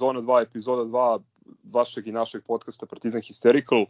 [0.00, 1.20] sezona 2, epizoda 2
[1.72, 3.84] vašeg i našeg podcasta Partizan Hysterical.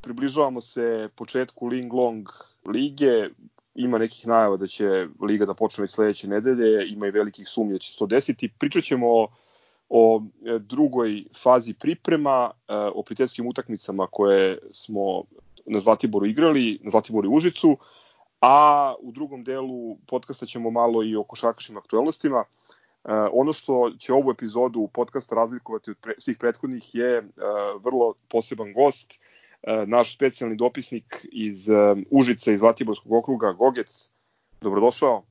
[0.00, 2.28] Približavamo se početku Ling Long
[2.66, 3.28] lige,
[3.74, 7.72] ima nekih najava da će liga da počne već sledeće nedelje, ima i velikih sumnja
[7.72, 8.48] da će se to desiti.
[8.58, 9.28] Pričat ćemo o,
[9.88, 10.22] o
[10.60, 15.24] drugoj fazi priprema, e, o prijateljskim utakmicama koje smo
[15.66, 17.76] na Zlatiboru igrali, na Zlatiboru i Užicu,
[18.40, 22.44] a u drugom delu podcasta ćemo malo i o košarkaškim aktualnostima.
[23.04, 27.24] Uh, ono što će ovu epizodu podcasta razlikovati od pre, svih prethodnih je uh,
[27.84, 34.08] vrlo poseban gost, uh, naš specijalni dopisnik iz uh, Užice iz Zlatiborskog okruga, Gogec.
[34.60, 35.22] Dobrodošao.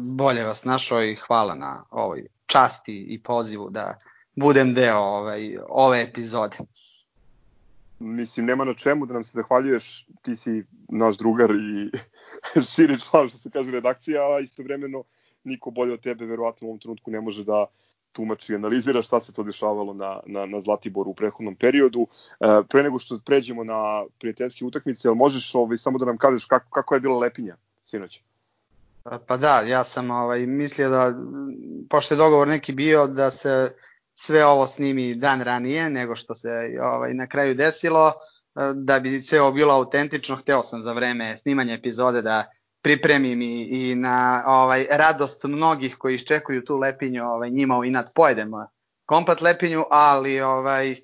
[0.00, 3.98] Bolje vas našao i hvala na ovoj časti i pozivu da
[4.34, 6.56] budem deo ovaj, ove epizode.
[7.98, 11.90] Mislim, nema na čemu da nam se zahvaljuješ, ti si naš drugar i
[12.74, 15.04] širi član, što se kaže, redakcija, a istovremeno
[15.46, 17.66] niko bolje od tebe verovatno u ovom trenutku ne može da
[18.12, 22.06] tumači i analizira šta se to dešavalo na, na, na Zlatiboru u prethodnom periodu.
[22.40, 26.44] E, pre nego što pređemo na prijateljske utakmice, jel možeš ovaj, samo da nam kažeš
[26.44, 28.20] kako, kako je bila Lepinja sinoć?
[29.26, 31.14] Pa da, ja sam ovaj, mislio da,
[31.90, 33.70] pošto je dogovor neki bio da se
[34.14, 36.50] sve ovo snimi dan ranije nego što se
[36.82, 38.12] ovaj, na kraju desilo,
[38.74, 42.44] da bi ovo bilo autentično, hteo sam za vreme snimanja epizode da
[42.86, 48.06] pripremim i, i na ovaj radost mnogih koji iščekuju tu lepinju, ovaj njima u inat
[48.14, 48.68] pojedemo
[49.06, 50.94] komplet lepinju, ali ovaj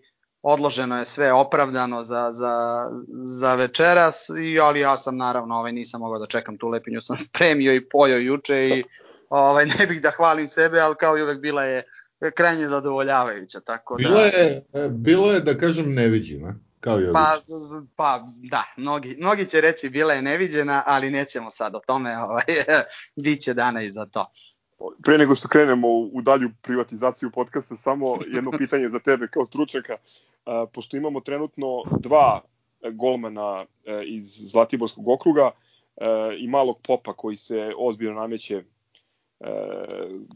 [0.43, 2.85] odloženo je sve opravdano za, za,
[3.23, 7.17] za večeras i ali ja sam naravno ovaj nisam mogao da čekam tu lepinju sam
[7.27, 8.85] spremio i pojao juče i
[9.29, 11.83] ovaj ne bih da hvalim sebe ali kao i uvek bila je
[12.35, 17.39] krajnje zadovoljavajuća tako da bilo je bilo je da kažem neviđena Kao i pa,
[17.97, 18.21] pa
[18.51, 22.45] da, mnogi, mnogi će reći bila je neviđena, ali nećemo sad o tome, ovaj,
[23.17, 24.31] biće dana i za to.
[25.05, 29.97] Pre nego što krenemo u dalju privatizaciju podcasta, samo jedno pitanje za tebe kao stručnjaka.
[30.73, 31.67] Pošto imamo trenutno
[32.01, 32.41] dva
[32.91, 35.51] golmana e, iz Zlatiborskog okruga
[35.97, 36.07] e,
[36.39, 38.65] i malog popa koji se ozbiljno nameće e,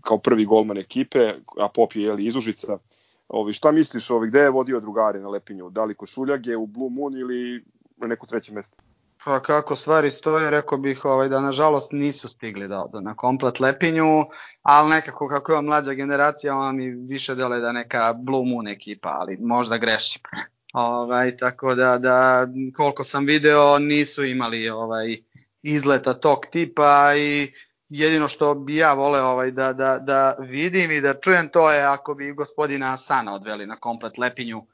[0.01, 2.79] kao prvi golman ekipe, a pop je jeli, iz Užica.
[3.29, 5.71] Ovi, šta misliš, ovi, gde je vodio drugare na Lepinju?
[5.71, 7.65] Da li Košuljage, u Blue Moon ili
[7.97, 8.77] na neko treće mesto?
[9.25, 13.61] Pa kako stvari stoje, rekao bih ovaj, da nažalost nisu stigli da odu na komplet
[13.61, 14.25] Lepinju,
[14.63, 19.09] ali nekako kako je mlađa generacija, on mi više dele da neka Blue Moon ekipa,
[19.09, 20.23] ali možda grešim.
[20.75, 25.17] Ovaj, tako da, da koliko sam video nisu imali ovaj
[25.63, 27.53] izleta tog tipa i
[27.89, 31.83] jedino što bi ja voleo ovaj, da, da, da vidim i da čujem to je
[31.83, 34.67] ako bi gospodina Asana odveli na komplet Lepinju,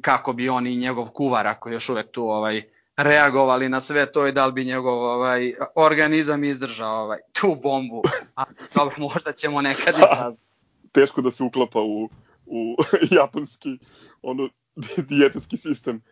[0.00, 2.62] kako bi on i njegov kuvar, ako još uvek tu ovaj,
[2.96, 8.02] reagovali na sve to i da li bi njegov ovaj, organizam izdržao ovaj, tu bombu.
[8.36, 8.44] A,
[8.74, 10.36] dobro, možda ćemo nekad i sad.
[10.92, 12.10] Teško da se uklapa u,
[12.46, 12.76] u
[13.20, 13.78] japanski
[14.22, 14.48] ono,
[15.08, 16.02] dijetetski sistem.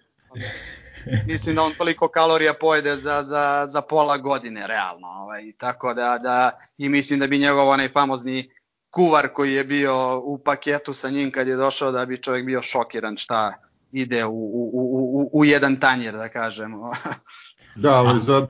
[1.26, 5.08] Mislim da on toliko kalorija pojede za, za, za pola godine, realno.
[5.08, 8.50] Ovaj, tako da, da, i mislim da bi njegov onaj famozni
[8.90, 12.62] kuvar koji je bio u paketu sa njim kad je došao da bi čovjek bio
[12.62, 13.54] šokiran šta
[13.92, 16.92] ide u, u, u, u jedan tanjer, da kažemo.
[17.82, 18.46] da, ali za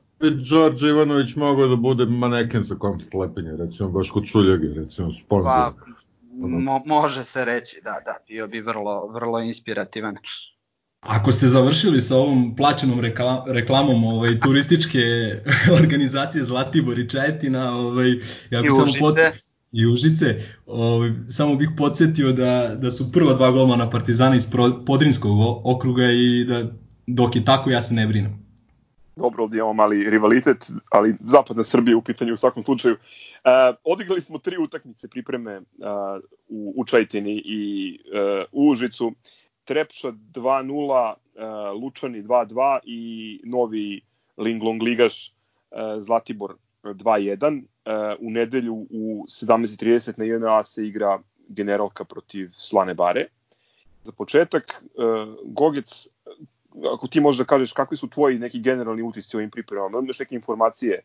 [0.49, 5.45] Đorđe Ivanović mogao da bude maneken za kontakt lepenje, recimo baš kod Šuljage, recimo sponsor.
[5.45, 5.71] Pa,
[6.47, 10.17] mo, može se reći, da, da, bio bi vrlo, vrlo inspirativan.
[10.99, 12.99] Ako ste završili sa ovom plaćenom
[13.47, 14.99] reklamom ovaj, turističke
[15.81, 18.09] organizacije Zlatibor i Četina, ovaj,
[18.49, 19.41] ja bih samo podsjetio
[19.71, 20.41] i Užice.
[20.65, 24.47] Ovaj, samo bih podsjetio da, da su prva dva golmana Partizana iz
[24.85, 26.63] Podrinskog okruga i da
[27.07, 28.47] dok je tako ja se ne brinem.
[29.15, 32.93] Dobro, ovdje imamo mali rivalitet, ali zapadna Srbija u pitanju u svakom slučaju.
[32.95, 35.63] Uh, odigrali smo tri utakmice pripreme uh,
[36.47, 39.13] u, u Čajtini i uh, u Užicu.
[39.67, 43.01] Trepča 2-0, uh, Lučani 2-2 i
[43.43, 44.01] novi
[44.37, 45.33] Linglong ligaš
[45.71, 47.61] uh, Zlatibor 2-1.
[47.61, 53.27] Uh, u nedelju u 17.30 na JNA se igra generalka protiv Slane Bare.
[54.03, 56.07] Za početak, uh, Gogec,
[56.93, 60.19] ako ti možeš da kažeš kakvi su tvoji neki generalni utisci o ovim pripremama, imaš
[60.19, 61.01] neke informacije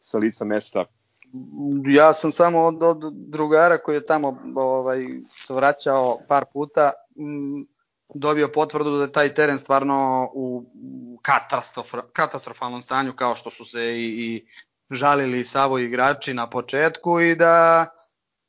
[0.00, 0.84] sa lica mesta
[1.86, 6.92] ja sam samo od, od drugara koji je tamo ovaj svraćao par puta
[8.14, 10.64] dobio potvrdu da je taj teren stvarno u
[11.22, 14.46] katastrof, katastrofalnom stanju kao što su se i, i
[14.90, 17.86] žalili Savo igrači na početku i da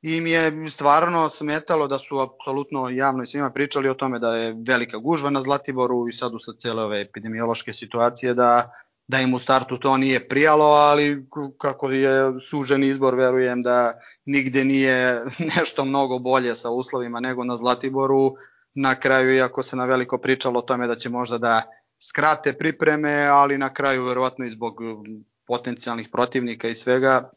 [0.01, 4.55] im je stvarno smetalo da su apsolutno javno i svima pričali o tome da je
[4.67, 8.71] velika gužva na Zlatiboru i sad u sad cele ove epidemiološke situacije da
[9.07, 11.25] da im u startu to nije prijalo, ali
[11.57, 13.93] kako je sužen izbor, verujem da
[14.25, 15.21] nigde nije
[15.55, 18.35] nešto mnogo bolje sa uslovima nego na Zlatiboru.
[18.79, 21.61] Na kraju, iako se na veliko pričalo o tome da će možda da
[22.09, 24.73] skrate pripreme, ali na kraju verovatno i zbog
[25.47, 27.29] potencijalnih protivnika i svega,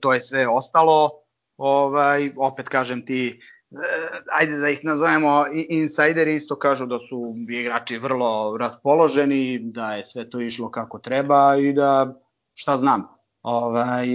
[0.00, 1.10] to je sve ostalo.
[1.56, 7.98] Ovaj, opet kažem ti, eh, ajde da ih nazovemo insajderi isto kažu da su igrači
[7.98, 12.14] vrlo raspoloženi, da je sve to išlo kako treba i da
[12.54, 13.08] šta znam,
[13.42, 14.06] ovaj,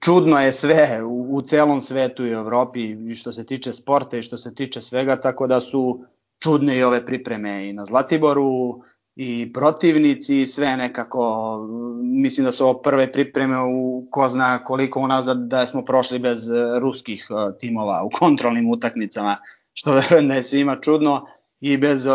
[0.00, 4.22] čudno je sve u, u celom svetu i Evropi i što se tiče sporta i
[4.22, 6.04] što se tiče svega, tako da su
[6.42, 8.80] čudne i ove pripreme i na Zlatiboru
[9.16, 11.58] i protivnici i sve nekako,
[12.02, 16.40] mislim da su ovo prve pripreme u ko zna koliko unazad da smo prošli bez
[16.80, 19.36] ruskih e, timova u kontrolnim utakmicama,
[19.72, 21.26] što verujem da je svima čudno
[21.60, 22.10] i bez e,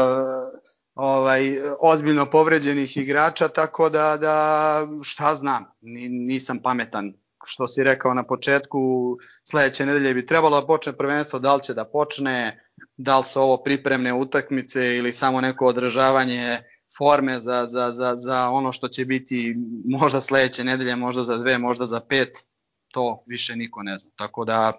[0.96, 5.66] ovaj ozbiljno povređenih igrača, tako da, da šta znam,
[6.10, 7.14] nisam pametan
[7.46, 8.80] što si rekao na početku,
[9.44, 12.64] sledeće nedelje bi trebalo da počne prvenstvo, da li će da počne,
[12.98, 16.60] da li su ovo pripremne utakmice ili samo neko održavanje
[16.98, 19.56] forme za, za, za, za ono što će biti
[19.86, 22.38] možda sledeće nedelje, možda za dve, možda za pet,
[22.88, 24.12] to više niko ne zna.
[24.16, 24.74] Tako da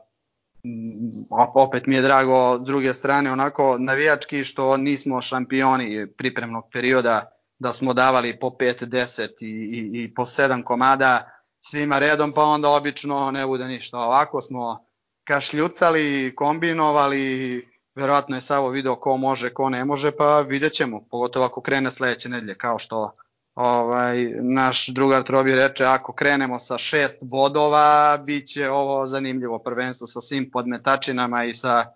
[0.64, 7.30] mm, opet mi je drago s druge strane onako navijački što nismo šampioni pripremnog perioda
[7.58, 12.42] da smo davali po 5, 10 i, i, i po 7 komada svima redom pa
[12.42, 13.98] onda obično ne bude ništa.
[13.98, 14.84] Ovako smo
[15.24, 17.62] kašljucali, kombinovali,
[17.94, 21.90] verovatno je Savo video ko može, ko ne može, pa vidjet ćemo, pogotovo ako krene
[21.90, 23.12] sledeće nedelje, kao što
[23.54, 30.06] ovaj, naš drugar Trobi reče, ako krenemo sa šest bodova, bit će ovo zanimljivo prvenstvo
[30.06, 31.86] sa svim podmetačinama i sa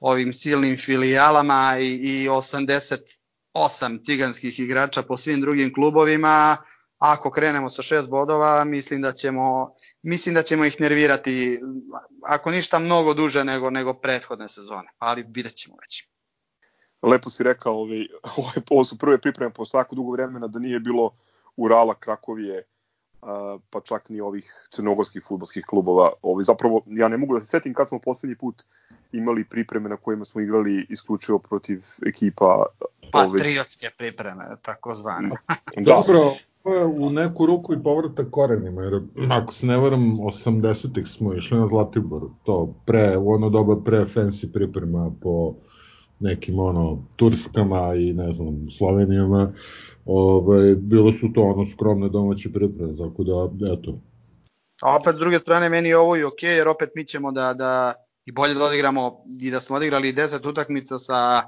[0.00, 6.56] ovim silnim filijalama i, i 88 ciganskih igrača po svim drugim klubovima,
[6.98, 9.74] ako krenemo sa šest bodova, mislim da ćemo
[10.04, 11.60] mislim da ćemo ih nervirati,
[12.22, 16.08] ako ništa mnogo duže nego, nego prethodne sezone, ali vidjet ćemo već.
[17.02, 18.06] Lepo si rekao, ovaj,
[18.70, 21.10] ovo su prve pripreme posle tako dugo vremena da nije bilo
[21.56, 22.64] Urala, Krakovije,
[23.70, 26.12] pa čak ni ovih crnogorskih futbolskih klubova.
[26.22, 28.62] Ovaj, zapravo, ja ne mogu da se setim kad smo poslednji put
[29.12, 32.66] imali pripreme na kojima smo igrali isključivo protiv ekipa...
[33.12, 35.30] Patriotske pripreme, tako zvane.
[35.76, 35.82] da.
[35.82, 36.20] Dobro,
[36.96, 39.00] u neku ruku i povratak korenima, jer
[39.30, 43.98] ako se ne varam, 80-ih smo išli na Zlatibor, to pre, u ono doba pre
[43.98, 45.54] fancy priprema po
[46.20, 49.52] nekim ono Turskama i ne znam Slovenijama,
[50.04, 53.98] ovaj, bilo su to ono skromne domaće pripreme, tako da eto.
[54.82, 57.32] A opet s druge strane meni je ovo i okej, okay, jer opet mi ćemo
[57.32, 57.94] da, da
[58.26, 61.42] i bolje da odigramo i da smo odigrali 10 utakmica sa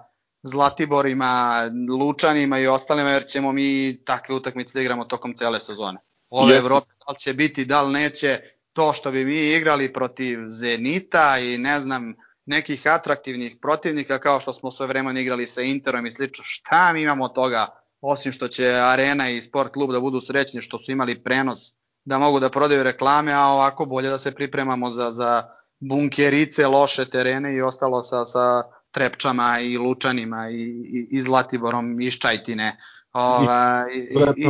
[0.47, 1.63] Zlatiborima,
[2.01, 5.99] Lučanima i ostalima, jer ćemo mi takve utakmice da igramo tokom cele sezone.
[6.31, 6.67] Ove Jeste.
[6.67, 8.41] Evrope, da li će biti, da li neće,
[8.73, 12.15] to što bi mi igrali protiv Zenita i ne znam,
[12.47, 17.03] nekih atraktivnih protivnika kao što smo sve vremena igrali sa Interom i slično, šta mi
[17.03, 17.67] imamo toga,
[18.01, 21.75] osim što će Arena i Sport klub da budu srećni što su imali prenos
[22.05, 25.45] da mogu da prodaju reklame, a ovako bolje da se pripremamo za, za
[25.81, 28.63] bunkerice, loše terene i ostalo sa, sa
[28.97, 30.63] Trepčama i Lučanima i,
[30.99, 32.77] i, i Zlatiborom iz Čajtine
[33.13, 34.47] ova, i, i,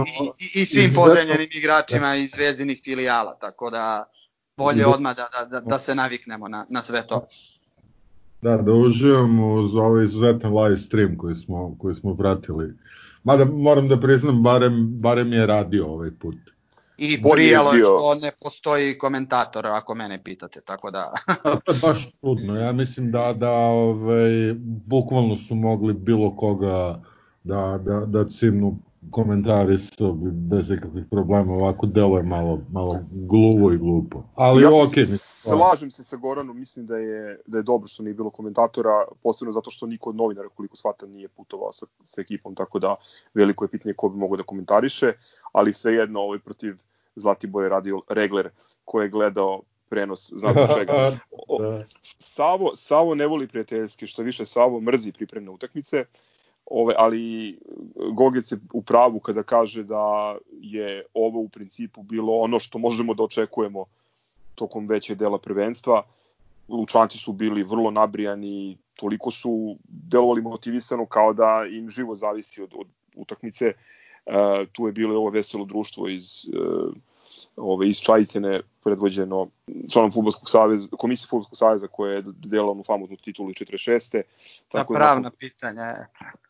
[0.57, 4.05] i, i svim pozemljenim igračima iz zvezdinih filijala, tako da
[4.57, 7.27] bolje odmah da, da, da, da se naviknemo na, na sve to.
[8.43, 12.75] Da, da uživamo uz ovaj izuzetan live stream koji smo, koji smo pratili.
[13.25, 16.37] Mada moram da priznam, barem, barem je radio ovaj put.
[16.99, 21.13] I prijelo je što ne postoji komentator, ako mene pitate, tako da...
[21.65, 24.55] to je baš čudno, ja mislim da, da ovaj,
[24.87, 27.03] bukvalno su mogli bilo koga
[27.45, 28.79] da, da, da cimnu
[29.11, 34.23] komentarisao bi bez ikakvih problema, ovako delo je malo, malo gluvo i glupo.
[34.35, 35.05] Ali ja okej.
[35.05, 39.05] Okay, slažem se sa Goranom, mislim da je, da je dobro što nije bilo komentatora,
[39.23, 42.97] posebno zato što niko od novinara, koliko shvatam, nije putovao sa, sa ekipom, tako da
[43.35, 45.13] veliko je pitanje ko bi mogao da komentariše,
[45.53, 46.77] ali svejedno ovaj protiv
[47.17, 48.51] Zlatibor radio Regler
[48.85, 50.93] koji je gledao prenos, znate čega.
[51.49, 51.85] O, da.
[52.19, 56.05] Savo, Savo ne voli prijateljski, što više Savo mrzi pripremne utakmice,
[56.67, 57.59] ove, ali
[58.13, 63.15] Gogec je u pravu kada kaže da je ovo u principu bilo ono što možemo
[63.15, 63.85] da očekujemo
[64.55, 66.03] tokom veće dela prvenstva.
[66.69, 72.75] Lučanci su bili vrlo nabrijani, toliko su delovali motivisano kao da im živo zavisi od,
[72.75, 73.67] od utakmice.
[73.67, 73.75] Uh,
[74.73, 76.93] tu je bilo ovo veselo društvo iz uh,
[77.57, 79.49] ove, iz Čajicene predvođeno
[79.93, 84.23] članom Futbolskog saveza, komisije Futbolskog saveza koja je delala onu famoznu titulu 46.
[84.69, 85.95] Tako da pravna da, pitanja.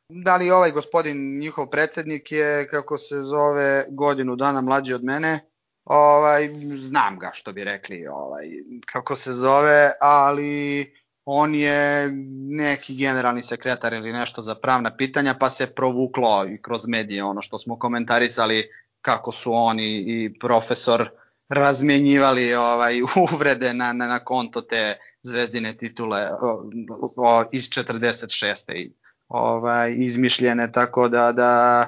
[0.08, 5.40] Da li ovaj gospodin, njihov predsednik je, kako se zove, godinu dana mlađi od mene,
[5.84, 8.46] ovaj, znam ga što bi rekli, ovaj,
[8.86, 10.92] kako se zove, ali
[11.28, 12.10] on je
[12.48, 17.42] neki generalni sekretar ili nešto za pravna pitanja, pa se provuklo i kroz medije ono
[17.42, 21.10] što smo komentarisali kako su oni i profesor
[21.48, 23.02] razmenjivali ovaj
[23.32, 26.70] uvrede na, na, na konto te zvezdine titule o,
[27.16, 28.72] o, iz 46.
[28.74, 28.92] I,
[29.28, 31.84] ovaj, izmišljene, tako da, da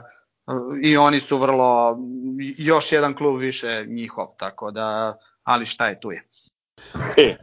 [0.82, 1.98] i oni su vrlo,
[2.58, 6.24] još jedan klub više njihov, tako da, ali šta je tu je.
[7.16, 7.36] E,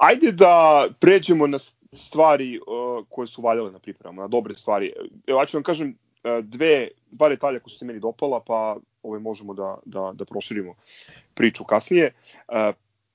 [0.00, 1.58] ajde da pređemo na
[1.92, 4.92] stvari uh, koje su valjale na pripremama, na dobre stvari.
[5.26, 5.88] Evo, ja ću vam kažem
[6.24, 10.24] uh, dve, dva detalja koje su se meni dopala, pa ovaj, možemo da, da, da
[10.24, 10.74] proširimo
[11.34, 12.14] priču kasnije.
[12.48, 12.74] Uh,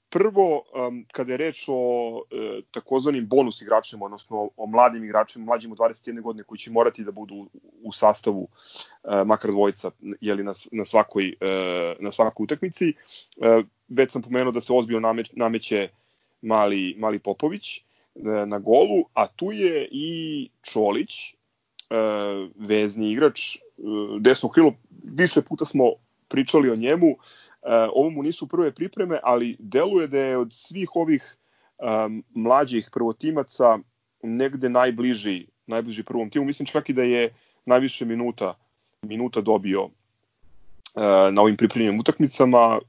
[0.09, 5.71] prvo, um, kada je reč o uh, takozvanim bonus igračima, odnosno o mladim igračima, mlađim
[5.71, 7.47] od 21 godine koji će morati da budu
[7.83, 11.33] u, sastavu uh, makar dvojica jeli, na, na, svakoj,
[11.99, 12.93] na svakoj utakmici,
[13.87, 15.89] već sam pomenuo da se ozbiljno nameć, nameće
[16.45, 17.81] mali, mali Popović
[18.15, 20.09] uh, na golu, a tu je i
[20.61, 24.73] Čolić, uh, vezni igrač, uh, desno krilo,
[25.03, 25.91] više puta smo
[26.27, 27.17] pričali o njemu,
[27.65, 31.37] E, ovo mu nisu prve pripreme, ali deluje da je od svih ovih
[32.35, 33.79] mlađih prvotimaca
[34.23, 36.45] negde najbliži, najbliži prvom timu.
[36.45, 37.33] Mislim čak i da je
[37.65, 38.53] najviše minuta
[39.01, 39.89] minuta dobio
[41.31, 42.79] na ovim pripremljenim utakmicama.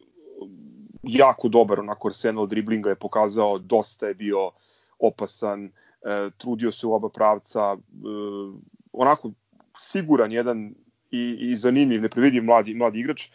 [1.06, 4.50] Jako dobar, onako arsenal driblinga je pokazao, dosta je bio
[4.98, 8.54] opasan, uh, trudio se u oba pravca, uh,
[8.92, 9.30] onako
[9.76, 10.74] siguran jedan
[11.10, 13.30] i, i zanimljiv, neprevidiv mladi, mladi igrač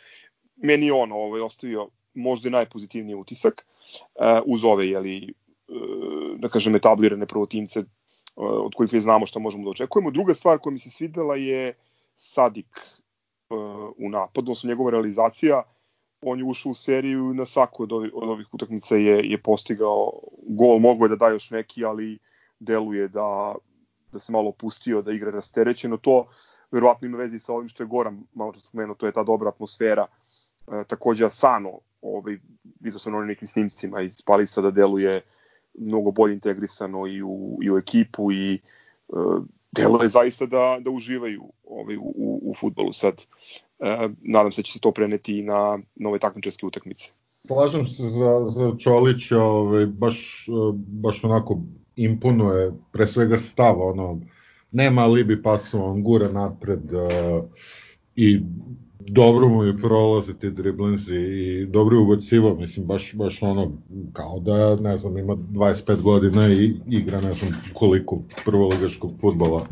[0.62, 5.34] meni je on ovaj, ostavio možda najpozitivniji utisak uh, uz ove, jeli,
[5.68, 7.86] uh, da kažem, etablirane prvotimce uh,
[8.36, 10.12] od kojih je znamo šta možemo da očekujemo.
[10.12, 11.74] Druga stvar koja mi se svidela je
[12.18, 12.80] Sadik
[13.50, 13.58] uh,
[13.98, 15.64] u napadu, odnosno njegova realizacija.
[16.22, 20.12] On je ušao u seriju na svaku od ovih, od ovih utakmica je, je postigao
[20.48, 22.20] gol, mogo je da da još neki, ali
[22.60, 23.56] deluje da,
[24.12, 25.98] da se malo opustio, da igra rasterećeno.
[25.98, 26.28] To
[26.72, 29.50] verovatno ima vezi sa ovim što je Goran malo što spomenuo, to je ta dobra
[29.50, 30.08] atmosfera
[30.68, 32.38] E, takođe Asano, ovaj,
[32.80, 35.22] vidio sam na nekim snimcima iz Palisa da deluje
[35.74, 38.60] mnogo bolje integrisano i u, i u ekipu i e,
[39.72, 43.26] deluje zaista da, da uživaju ovaj, u, u, u futbolu sad.
[43.82, 47.12] E, nadam se da će se to preneti i na nove takmičarske utakmice.
[47.48, 50.48] Slažem se za, za Čolića, ovaj, baš,
[50.88, 51.62] baš onako
[51.96, 54.20] imponuje, pre svega stav, ono,
[54.72, 57.44] nema libi pasu, on gura napred uh,
[58.16, 58.40] i
[59.00, 63.72] dobro mu je prolaze ti driblinzi i dobro je ubacivo, mislim, baš, baš ono,
[64.14, 69.66] kao da, ne znam, ima 25 godina i igra, ne znam, koliko prvoligaškog futbola.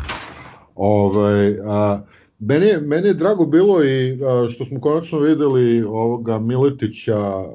[0.76, 2.02] Ovaj, a,
[2.40, 4.18] meni, je, meni je drago bilo i
[4.50, 7.46] što smo konačno videli ovoga Miletića a,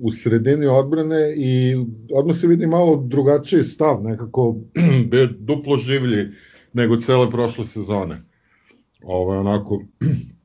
[0.00, 1.76] u sredini odbrane i
[2.14, 4.56] odmah se vidi malo drugačiji stav, nekako
[5.10, 6.28] bio duplo življi
[6.72, 8.22] nego cele prošle sezone.
[9.02, 9.82] Ovo je onako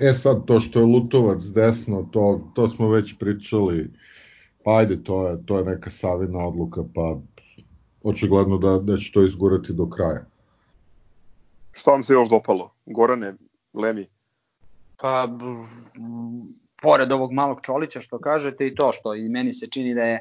[0.00, 3.90] E sad, to što je Lutovac desno, to, to smo već pričali,
[4.64, 7.20] pa ajde, to je, to je neka savina odluka, pa
[8.02, 10.29] očigledno da, da će to izgurati do kraja.
[11.80, 12.74] Šta vam se još dopalo?
[12.86, 13.34] Gorane,
[13.74, 14.06] Lemi?
[14.96, 15.28] Pa,
[16.82, 20.20] pored ovog malog Čolića što kažete i to što i meni se čini da je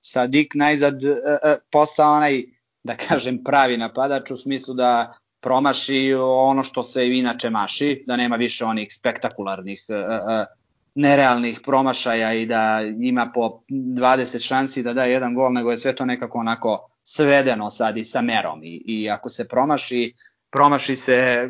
[0.00, 2.42] Sadik najzad e, e, postao onaj,
[2.84, 8.36] da kažem, pravi napadač u smislu da promaši ono što se inače maši, da nema
[8.36, 10.44] više onih spektakularnih e, e,
[10.94, 15.94] nerealnih promašaja i da ima po 20 šansi da da jedan gol, nego je sve
[15.94, 20.14] to nekako onako svedeno sad i sa merom i, i ako se promaši,
[20.56, 21.48] promaši se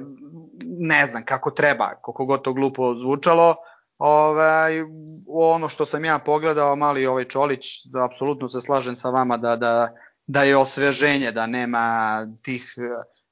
[0.79, 3.57] ne znam kako treba, koliko god to glupo zvučalo,
[3.99, 4.83] ovaj,
[5.27, 9.57] ono što sam ja pogledao, mali ovaj Čolić, da apsolutno se slažem sa vama da,
[9.57, 9.89] da,
[10.27, 12.75] da je osveženje, da nema tih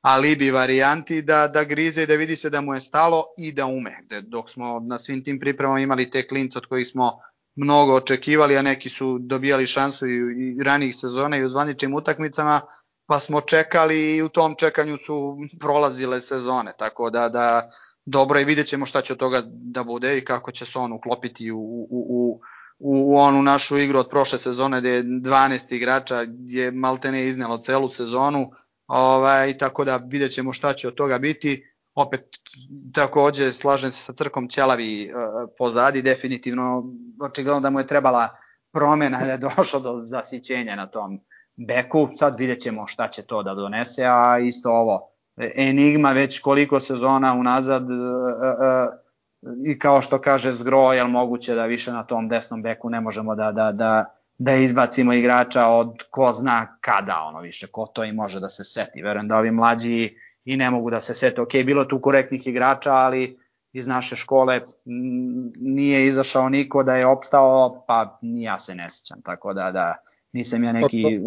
[0.01, 3.67] alibi varijanti da, da grize i da vidi se da mu je stalo i da
[3.67, 3.99] ume.
[4.23, 7.19] Dok smo na svim tim pripremama imali te klince od kojih smo
[7.57, 12.61] mnogo očekivali, a neki su dobijali šansu i, i ranijih sezona i u zvaničnim utakmicama,
[13.07, 17.71] pa smo čekali i u tom čekanju su prolazile sezone, tako da, da
[18.05, 20.93] dobro i vidjet ćemo šta će od toga da bude i kako će se on
[20.93, 22.41] uklopiti u, u, u,
[22.79, 27.89] u onu našu igru od prošle sezone gde je 12 igrača je maltene iznelo celu
[27.89, 28.51] sezonu,
[28.87, 31.71] Ovaj, tako da vidjet ćemo šta će od toga biti.
[31.95, 32.21] opet
[32.95, 36.85] takođe slažem se sa Crkom Ćelavi uh, pozadi, definitivno
[37.23, 38.29] očigledno da mu je trebala
[38.73, 41.21] promena da je došlo do zasićenja na tom
[41.57, 46.81] beku, sad vidjet ćemo šta će to da donese, a isto ovo, Enigma već koliko
[46.81, 52.29] sezona unazad uh, uh, i kao što kaže Zgro, je moguće da više na tom
[52.29, 54.05] desnom beku ne možemo da, da, da,
[54.39, 58.65] da izbacimo igrača od ko zna kada, ono više, ko to i može da se
[58.65, 59.03] seti.
[59.03, 61.41] Verujem da ovi mlađi i ne mogu da se sete.
[61.41, 63.39] Ok, bilo tu korektnih igrača, ali
[63.73, 64.61] iz naše škole
[65.57, 69.95] nije izašao niko da je opstao, pa ni ja se ne sećam, tako da, da
[70.35, 71.21] nisam ja neki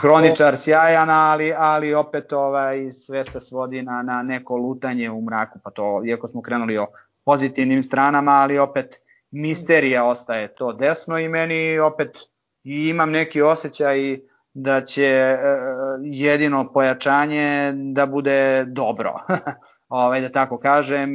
[0.00, 5.58] hroničar sjajan, ali, ali opet ovaj, sve se svodi na, na neko lutanje u mraku,
[5.64, 6.86] pa to, iako smo krenuli o
[7.24, 12.18] pozitivnim stranama, ali opet misterija ostaje to desno i meni opet
[12.64, 14.18] imam neki osjećaj
[14.54, 15.38] da će e,
[16.02, 19.14] jedino pojačanje da bude dobro.
[19.88, 21.10] ovaj, da tako kažem,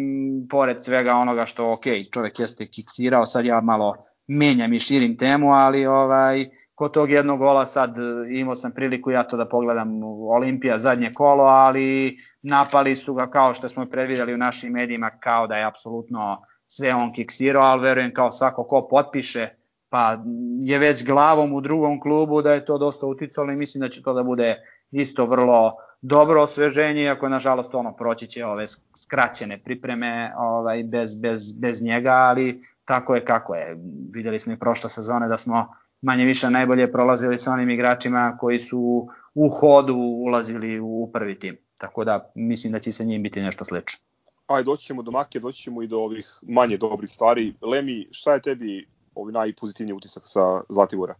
[0.49, 1.83] pored svega onoga što, ok,
[2.13, 3.95] čovek jeste kiksirao, sad ja malo
[4.27, 6.45] menjam i širim temu, ali ovaj,
[6.83, 7.95] kod tog jednog gola sad
[8.29, 10.03] imao sam priliku ja to da pogledam
[10.35, 15.47] Olimpija zadnje kolo, ali napali su ga kao što smo predvideli u našim medijima kao
[15.47, 19.47] da je apsolutno sve on kiksirao, ali verujem kao svako ko potpiše
[19.89, 20.17] pa
[20.59, 24.03] je već glavom u drugom klubu da je to dosta uticalo i mislim da će
[24.03, 24.55] to da bude
[24.91, 28.65] isto vrlo dobro osveženje, iako nažalost ono proći će ove
[29.03, 33.77] skraćene pripreme ovaj, bez, bez, bez njega, ali tako je kako je.
[34.13, 35.67] Videli smo i prošle sezone da smo
[36.03, 41.57] manje više najbolje prolazili sa onim igračima koji su u hodu ulazili u prvi tim.
[41.79, 43.99] Tako da mislim da će se njim biti nešto slično.
[44.47, 47.53] Ajde, doći ćemo do Make, doći ćemo i do ovih manje dobrih stvari.
[47.61, 51.15] Lemi, šta je tebi ovi najpozitivniji utisak sa Zlatibora?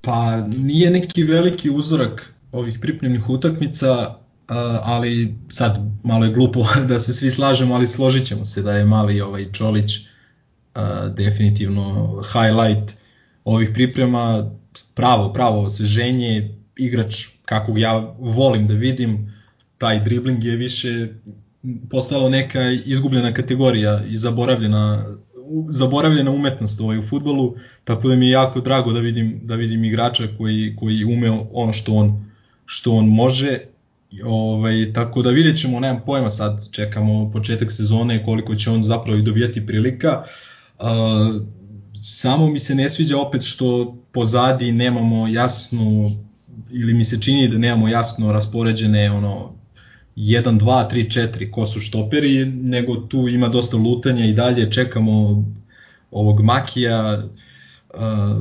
[0.00, 4.14] Pa nije neki veliki uzorak ovih pripremnih utakmica,
[4.82, 8.84] ali sad malo je glupo da se svi slažemo, ali složit ćemo se da je
[8.84, 9.92] mali ovaj Čolić
[11.14, 12.95] definitivno highlight
[13.46, 14.50] ovih priprema,
[14.94, 19.32] pravo, pravo osveženje, igrač kakvog ja volim da vidim,
[19.78, 21.08] taj dribling je više
[21.90, 25.06] postalo neka izgubljena kategorija i zaboravljena
[25.68, 27.54] zaboravljena umetnost ovaj u fudbalu,
[27.84, 31.72] tako da mi je jako drago da vidim da vidim igrača koji koji ume ono
[31.72, 32.24] što on
[32.66, 33.58] što on može.
[34.24, 39.22] Ovaj tako da videćemo, nemam pojma sad, čekamo početak sezone koliko će on zapravo i
[39.22, 40.22] dobijati prilika.
[40.78, 40.86] Uh,
[42.02, 46.10] samo mi se ne sviđa opet što pozadi nemamo jasnu
[46.70, 49.52] ili mi se čini da nemamo jasno raspoređene ono
[50.16, 55.44] 1, 2, 3, 4 ko su štoperi, nego tu ima dosta lutanja i dalje čekamo
[56.10, 57.22] ovog Makija.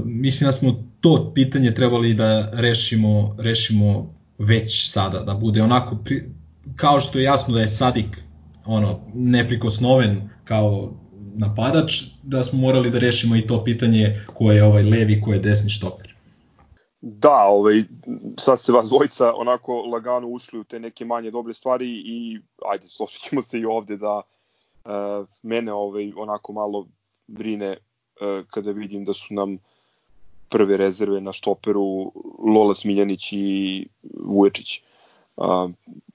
[0.06, 6.30] Mislim da smo to pitanje trebali da rešimo, rešimo već sada, da bude onako pri,
[6.76, 8.18] kao što je jasno da je Sadik
[8.66, 10.94] ono neprikosnoven kao
[11.36, 15.40] napadač, da smo morali da rešimo i to pitanje ko je ovaj levi, ko je
[15.40, 16.16] desni štoper.
[17.02, 17.84] Da, ovaj,
[18.40, 22.90] sad se vas dvojica onako lagano ušli u te neke manje dobre stvari i ajde,
[22.90, 26.88] složit ćemo se i ovde da uh, mene ovaj, onako malo
[27.28, 29.58] brine uh, kada vidim da su nam
[30.50, 33.88] prve rezerve na štoperu Lola Smiljanić i
[34.24, 34.82] Vuječić.
[35.38, 35.72] Uh,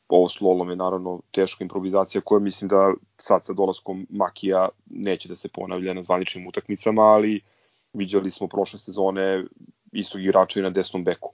[0.09, 5.29] ovo s Lolom je naravno teška improvizacija koja mislim da sad sa dolaskom Makija neće
[5.29, 7.41] da se ponavlja na zvaničnim utakmicama, ali
[7.93, 9.45] viđali smo prošle sezone
[9.93, 11.33] istog igrača i na desnom beku.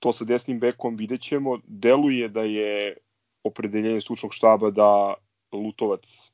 [0.00, 1.58] To sa desnim bekom vidjet ćemo.
[1.66, 2.96] Deluje da je
[3.44, 5.14] opredeljenje stručnog štaba da
[5.52, 6.30] Lutovac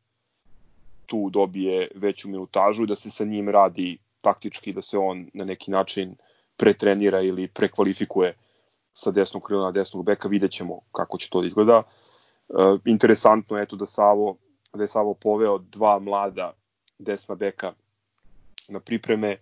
[1.06, 5.44] tu dobije veću minutažu i da se sa njim radi taktički, da se on na
[5.44, 6.14] neki način
[6.56, 8.34] pretrenira ili prekvalifikuje
[9.00, 11.82] sa desnog krila na desnog beka, vidjet ćemo kako će to da izgleda.
[11.82, 12.52] E,
[12.84, 14.36] interesantno je eto da Savo
[14.74, 16.52] da je Savo poveo dva mlada
[16.98, 17.72] desna beka
[18.68, 19.36] na pripreme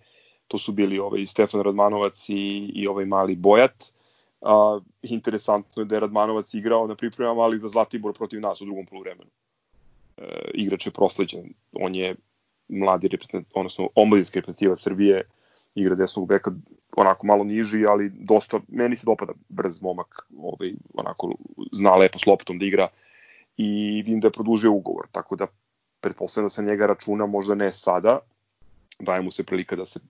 [0.48, 3.84] to su bili ovaj Stefan Radmanovac i, i ovaj mali Bojat.
[4.40, 8.64] A, interesantno je da je Radmanovac igrao na pripremama, ali za Zlatibor protiv nas u
[8.64, 9.30] drugom poluvremenu.
[10.16, 12.14] E, igrač je prosleđen, on je
[12.68, 15.22] mladi reprezentant, odnosno omladinski reprezentativac Srbije,
[15.80, 16.50] igra desnog beka,
[16.96, 21.34] onako malo niži, ali dosta, meni se dopada brz momak, ovaj, onako
[21.72, 22.88] zna lepo s loptom da igra
[23.56, 25.46] i vidim da je produžio ugovor, tako da
[26.00, 28.18] pretpostavljam da se njega računa, možda ne sada,
[28.98, 30.00] daje mu se prilika da se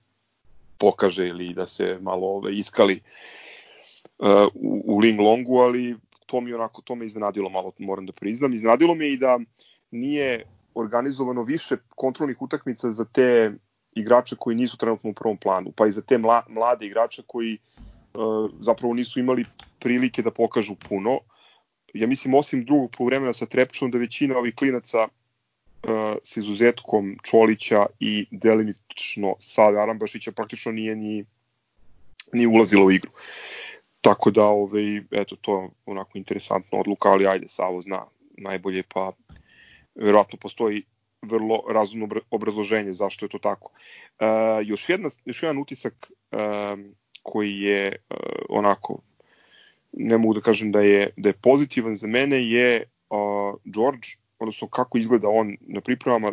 [0.78, 3.00] pokaže ili da se malo ove, iskali
[4.18, 8.12] uh, u, u Ling Longu, ali to mi onako, to me iznenadilo malo, moram da
[8.12, 8.54] priznam.
[8.54, 9.38] Iznenadilo me i da
[9.90, 13.52] nije organizovano više kontrolnih utakmica za te
[14.00, 17.58] igrače koji nisu trenutno u prvom planu, pa i za te mla, mlade igrače koji
[18.14, 19.44] uh, zapravo nisu imali
[19.78, 21.18] prilike da pokažu puno.
[21.94, 27.86] ja mislim osim drugog poluvremena sa Trepčom da većina ovih klinaca uh, sa izuzetkom Čolića
[28.00, 31.24] i delimično Save Arambašića praktično nije ni,
[32.32, 33.10] ni ulazila u igru.
[34.00, 38.04] Tako da, ovaj, eto, to je onako interesantna odluka, ali ajde, Savo zna
[38.36, 39.12] najbolje, pa
[39.94, 40.82] verovatno postoji
[41.22, 43.72] vrlo razumno obrazloženje zašto je to tako.
[44.20, 44.26] Uh,
[44.66, 46.40] još, jedna, još jedan utisak uh,
[47.22, 48.16] koji je uh,
[48.48, 48.98] onako
[49.92, 54.68] ne mogu da kažem da je da je pozitivan za mene je uh, George, odnosno
[54.68, 56.32] kako izgleda on na pripremama,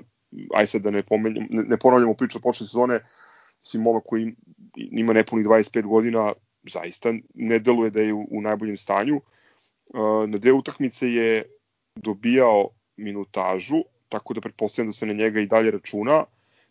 [0.53, 2.99] aj sad da ne, pomenjam, ne, ne ponavljamo priču od početne sezone,
[3.61, 4.33] svi momak koji
[4.75, 9.15] ima nepunih 25 godina, zaista ne deluje da je u, u najboljem stanju.
[9.15, 11.43] Uh, na dve utakmice je
[11.95, 16.25] dobijao minutažu, tako da pretpostavljam da se na njega i dalje računa,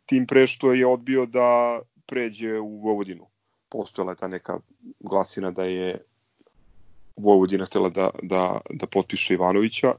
[0.07, 3.27] tim pre što je odbio da pređe u Vojvodinu.
[3.69, 4.59] Postojala je ta neka
[5.01, 6.05] glasina da je
[7.17, 9.95] Vojvodina htela da, da, da potpiše Ivanovića.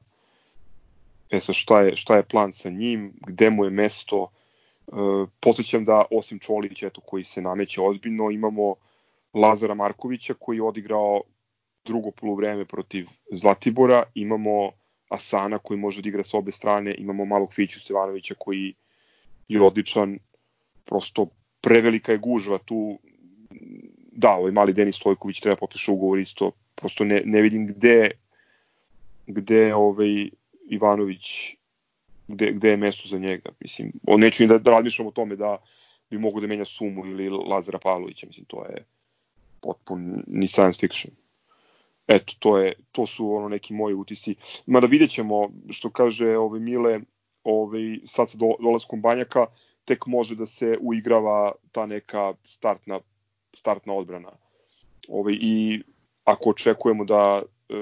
[1.30, 4.30] E sad šta je, šta je plan sa njim, gde mu je mesto,
[4.86, 4.92] e,
[5.40, 8.74] posjećam da osim Čolića eto, koji se nameće ozbiljno, imamo
[9.34, 11.22] Lazara Markovića koji je odigrao
[11.84, 14.70] drugo poluvreme protiv Zlatibora, imamo
[15.08, 18.74] Asana koji može da igra sa obe strane, imamo malog Fiću Stevanovića koji
[19.48, 20.18] je odličan,
[20.84, 21.26] prosto
[21.60, 22.98] prevelika je gužva tu,
[24.12, 28.10] da, ovaj mali Denis Stojković treba potpiše ugovor isto, prosto ne, ne vidim gde
[29.26, 30.28] gde ovaj
[30.68, 31.56] Ivanović
[32.28, 33.50] gde, gde je mesto za njega.
[33.60, 35.58] Mislim, neću ni da, da razmišljam o tome da
[36.10, 38.84] bi mogu da menja Sumu ili Lazara Pavlovića, mislim, to je
[39.60, 41.14] potpun ni science fiction.
[42.06, 44.34] Eto, to, je, to su ono neki moji utisci.
[44.66, 47.00] Mada vidjet ćemo, što kaže ovaj Mile,
[47.44, 49.46] ovaj, sad sa do, dolaskom Banjaka,
[49.84, 53.00] tek može da se uigrava ta neka startna,
[53.54, 54.32] startna odbrana.
[55.08, 55.82] Ovaj, I
[56.24, 57.74] ako očekujemo da e,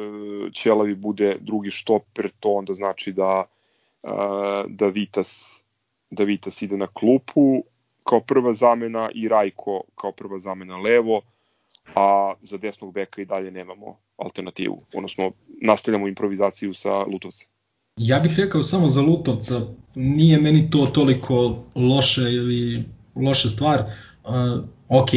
[0.52, 3.44] Ćelavi bude drugi štoper, to onda znači da,
[4.04, 4.08] e,
[4.68, 5.62] da, Vitas,
[6.10, 7.64] da Vitas ide na klupu
[8.02, 11.22] kao prva zamena i Rajko kao prva zamena levo,
[11.94, 17.48] a za desnog beka i dalje nemamo alternativu, odnosno nastavljamo improvizaciju sa Lutovcem.
[17.96, 19.60] Ja bih rekao samo za Lutovca,
[19.94, 23.84] nije meni to toliko loše ili loša stvar.
[24.24, 24.32] Uh,
[24.88, 25.10] ok,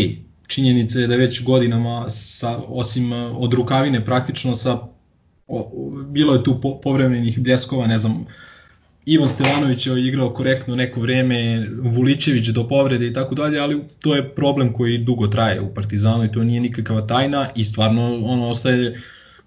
[0.47, 4.77] činjenica je da već godinama, sa, osim od rukavine praktično, sa,
[5.47, 8.25] o, bilo je tu po, povremenih bljeskova, ne znam,
[9.09, 14.15] Ivan Stevanović je igrao korektno neko vreme, Vulićević do povrede i tako dalje, ali to
[14.15, 18.47] je problem koji dugo traje u Partizanu i to nije nikakva tajna i stvarno ono
[18.47, 18.99] ostaje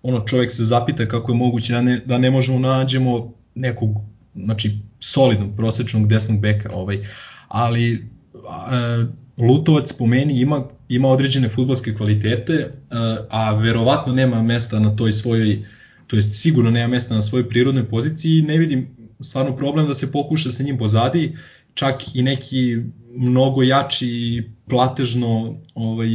[0.03, 3.91] ono čovjek se zapita kako je moguće da ne, da ne možemo da nađemo nekog
[4.35, 7.07] znači solidnog prosečnog desnog beka ovaj.
[7.49, 8.07] Ali
[8.49, 9.05] a,
[9.39, 15.13] Lutovac po meni ima ima određene fudbalske kvalitete a, a verovatno nema mesta na toj
[15.13, 15.65] svojoj
[16.07, 19.95] to jest sigurno nema mesta na svojoj prirodnoj poziciji i ne vidim stvarno problem da
[19.95, 21.37] se pokuša sa njim pozadi,
[21.75, 22.77] čak i neki
[23.17, 26.09] mnogo jači platežno ovaj,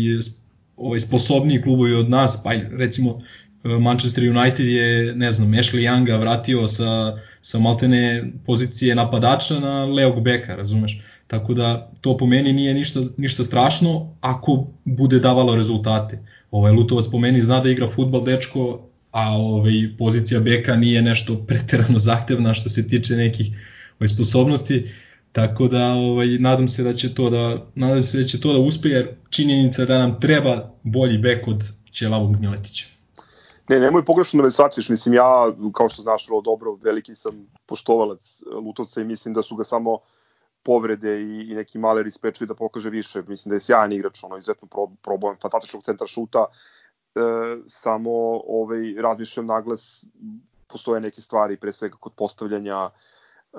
[0.78, 3.22] ovaj sposobniji klubovi od nas, pa recimo
[3.64, 10.22] Manchester United je, ne znam, Ashley Younga vratio sa, sa maltene pozicije napadača na leog
[10.22, 11.02] beka, razumeš?
[11.28, 16.20] Tako da to po meni nije ništa, ništa strašno ako bude davalo rezultate.
[16.52, 18.82] Ovaj Lutovac po meni zna da igra futbal dečko,
[19.16, 23.48] a ovaj, pozicija beka nije nešto preterano zahtevna što se tiče nekih
[24.00, 24.92] ovaj, sposobnosti,
[25.32, 28.60] tako da ovaj, nadam se da će to da nadam se da će to da
[28.60, 32.86] uspe jer činjenica da nam treba bolji bek od Ćelavog Miletića.
[33.70, 37.48] Ne, nemoj pogrešno da me shvatiš, mislim ja, kao što znaš vrlo dobro, veliki sam
[37.66, 40.00] poštovalac Lutovca i mislim da su ga samo
[40.64, 43.22] povrede i, i neki maleri spečuju da pokaže više.
[43.28, 46.46] Mislim da je sjajan igrač, ono, izuzetno pro, probojan, fantastičnog centra šuta,
[47.16, 48.12] e, samo
[48.48, 50.06] ovaj, razmišljam naglas,
[50.68, 53.58] postoje neke stvari, pre svega kod postavljanja, e,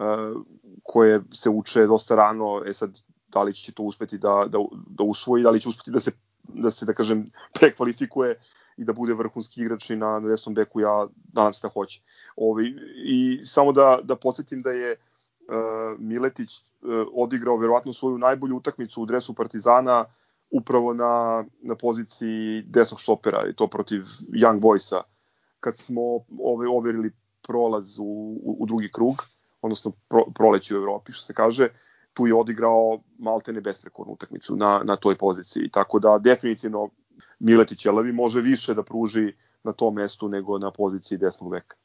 [0.82, 5.04] koje se uče dosta rano, e sad, da li će to uspeti da, da, da
[5.04, 6.12] usvoji, da li će uspeti da se,
[6.48, 8.38] da se, da kažem, prekvalifikuje
[8.76, 12.00] i da bude vrhunski igrač i na, na desnom beku, ja nadam se da hoće.
[12.36, 18.56] Ovi, I samo da, da podsjetim da je uh, Miletić uh, odigrao verovatno svoju najbolju
[18.56, 20.06] utakmicu u dresu Partizana uh,
[20.50, 25.02] upravo na, na poziciji desnog štopera i to protiv Young Boysa
[25.60, 26.02] kad smo
[26.40, 27.10] ove, overili
[27.42, 28.02] prolaz u,
[28.42, 29.14] u, u drugi krug,
[29.62, 31.68] odnosno pro, proleći u Evropi, što se kaže,
[32.14, 35.70] tu je odigrao maltene besrekornu utakmicu na, na toj poziciji.
[35.70, 36.90] Tako da definitivno
[37.38, 39.32] Miletić Jelavi može više da pruži
[39.64, 41.76] na tom mestu nego na poziciji desnog veka.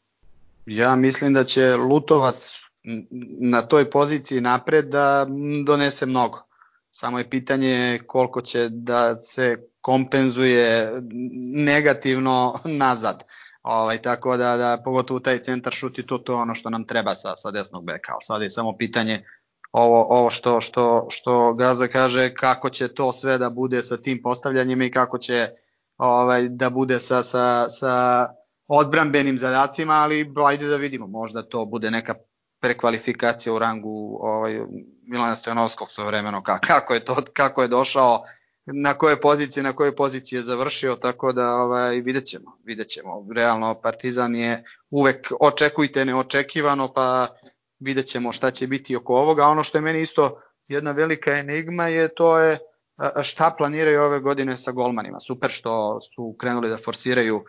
[0.65, 2.61] Ja mislim da će Lutovac
[3.39, 5.27] na toj poziciji napred da
[5.65, 6.50] donese mnogo.
[6.91, 10.91] Samo je pitanje koliko će da se kompenzuje
[11.53, 13.23] negativno nazad.
[13.63, 17.35] Ovaj, tako da, da pogotovo taj centar šuti to, to ono što nam treba sa,
[17.35, 19.25] sa desnog beka, ali sad je samo pitanje
[19.71, 24.21] ovo, ovo što, što, što Gaza kaže kako će to sve da bude sa tim
[24.23, 25.47] postavljanjima i kako će
[25.97, 28.27] ovaj, da bude sa, sa, sa
[28.67, 32.15] odbrambenim zadacima, ali ajde da vidimo, možda to bude neka
[32.61, 34.59] prekvalifikacija u rangu ovaj,
[35.07, 38.21] Milana Stojanovskog svoje vremeno, kako je to, kako je došao,
[38.65, 43.25] na koje pozicije, na koje pozicije je završio, tako da ovaj, vidjet ćemo, vidjet ćemo.
[43.35, 47.27] Realno Partizan je uvek očekujte neočekivano, pa
[47.79, 49.45] vidjet ćemo šta će biti oko ovoga.
[49.45, 52.57] Ono što je meni isto jedna velika enigma je to je
[53.23, 55.19] šta planiraju ove godine sa golmanima.
[55.19, 57.43] Super što su krenuli da forsiraju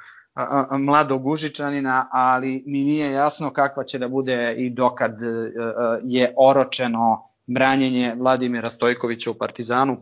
[0.79, 5.51] mladog Užičanina, ali mi nije jasno kakva će da bude i dokad e, e,
[6.03, 9.97] je oročeno branjenje Vladimira Stojkovića u Partizanu.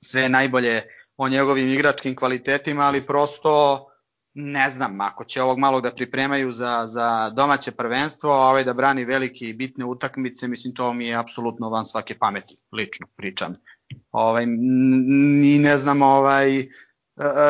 [0.00, 0.82] Sve najbolje
[1.16, 3.86] o njegovim igračkim kvalitetima, ali prosto
[4.34, 8.72] ne znam, ako će ovog malog da pripremaju za, za domaće prvenstvo, a ovaj da
[8.72, 13.54] brani velike i bitne utakmice, mislim to mi je apsolutno van svake pameti, lično pričam.
[14.12, 16.66] Ovaj, ni ne znam, ovaj,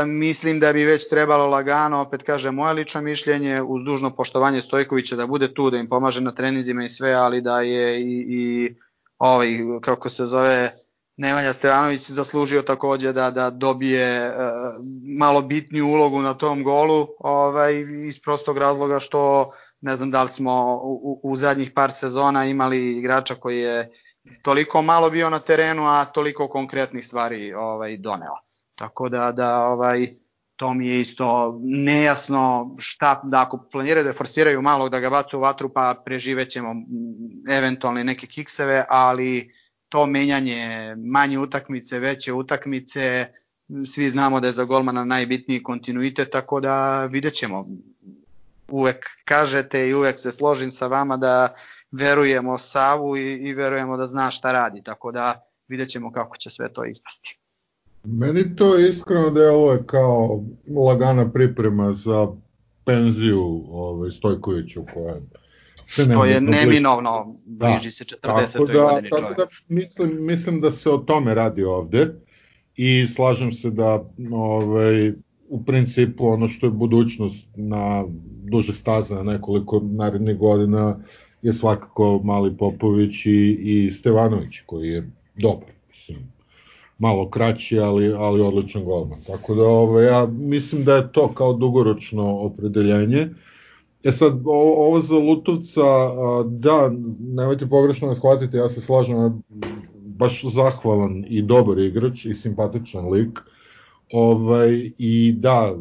[0.07, 5.17] mislim da bi već trebalo lagano, opet kaže moje lično mišljenje, uz dužno poštovanje Stojkovića
[5.17, 8.75] da bude tu, da im pomaže na treninzima i sve, ali da je i, i
[9.19, 9.49] ovaj,
[9.81, 10.71] kako se zove,
[11.17, 14.35] Nemanja Stevanović zaslužio takođe da da dobije uh,
[15.19, 17.75] malo bitniju ulogu na tom golu, ovaj
[18.09, 19.47] iz prostog razloga što
[19.81, 23.93] ne znam da li smo u, u zadnjih par sezona imali igrača koji je
[24.43, 28.35] toliko malo bio na terenu, a toliko konkretnih stvari ovaj doneo.
[28.75, 30.07] Tako da da ovaj
[30.57, 35.39] to mi je isto nejasno šta da ako planiraju da forsiraju malog da ga bacu
[35.39, 36.75] u vatru pa preživećemo
[37.51, 39.53] eventualne neke kikseve, ali
[39.89, 43.27] to menjanje manje utakmice, veće utakmice,
[43.87, 47.65] svi znamo da je za golmana najbitniji kontinuitet, tako da vidjet ćemo.
[48.69, 51.55] Uvek kažete i uvek se složim sa vama da
[51.91, 56.51] verujemo Savu i, i verujemo da zna šta radi, tako da vidjet ćemo kako će
[56.51, 57.39] sve to ispasti.
[58.05, 60.45] Meni to iskreno deluje kao
[60.87, 62.29] lagana priprema za
[62.85, 65.15] penziju ovaj, Stojkoviću koja
[65.87, 68.21] se ne je neminovno, da, bliži se 40.
[68.21, 69.37] Tako da, godini tako čovjek.
[69.39, 72.15] da mislim, mislim da se o tome radi ovde
[72.77, 75.13] i slažem se da ovaj,
[75.49, 78.05] u principu ono što je budućnost na
[78.43, 80.99] duže staze na nekoliko narednih godina
[81.43, 86.34] je svakako Mali Popović i, i Stevanović koji je dobar, mislim,
[86.99, 89.21] malo kraći, ali, ali odličan golman.
[89.27, 93.21] Tako da ovaj, ja mislim da je to kao dugoročno opredeljenje.
[93.23, 93.37] Uh,
[94.05, 95.83] E sad, ovo, ovo za Lutovca,
[96.47, 99.43] da, nemojte pogrešno ne shvatiti, ja se slažem,
[99.95, 103.41] baš zahvalan i dobar igrač i simpatičan lik.
[104.13, 105.75] Ovaj, I da,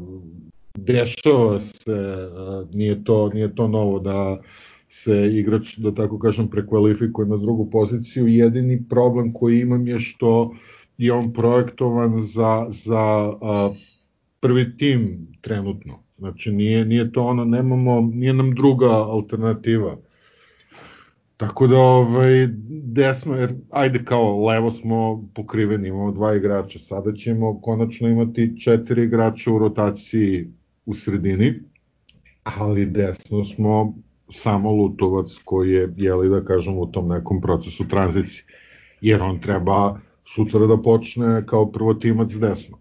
[0.77, 2.29] dešava se,
[2.73, 4.41] nije to, nije to novo da
[4.87, 8.27] se igrač, da tako kažem, prekvalifikuje na drugu poziciju.
[8.27, 10.53] Jedini problem koji imam je što
[10.97, 13.33] je on projektovan za, za
[14.39, 19.97] prvi tim trenutno Znači nije, nije to ono, nemamo, nije nam druga alternativa.
[21.37, 27.61] Tako da ovaj, desno, jer ajde kao levo smo pokriveni, imamo dva igrača, sada ćemo
[27.61, 30.47] konačno imati četiri igrača u rotaciji
[30.85, 31.53] u sredini,
[32.43, 33.93] ali desno smo
[34.29, 38.45] samo Lutovac koji je, jeli da kažem, u tom nekom procesu tranzicije,
[39.01, 42.77] jer on treba sutra da počne kao prvotimac desno.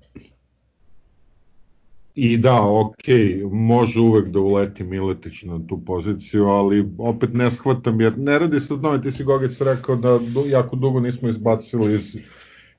[2.15, 3.05] I da, ok,
[3.53, 8.61] može uvek da uleti Miletić na tu poziciju, ali opet ne shvatam, jer ne radi
[8.61, 12.17] se o tome, ti si Gogec rekao da jako dugo nismo izbacili iz,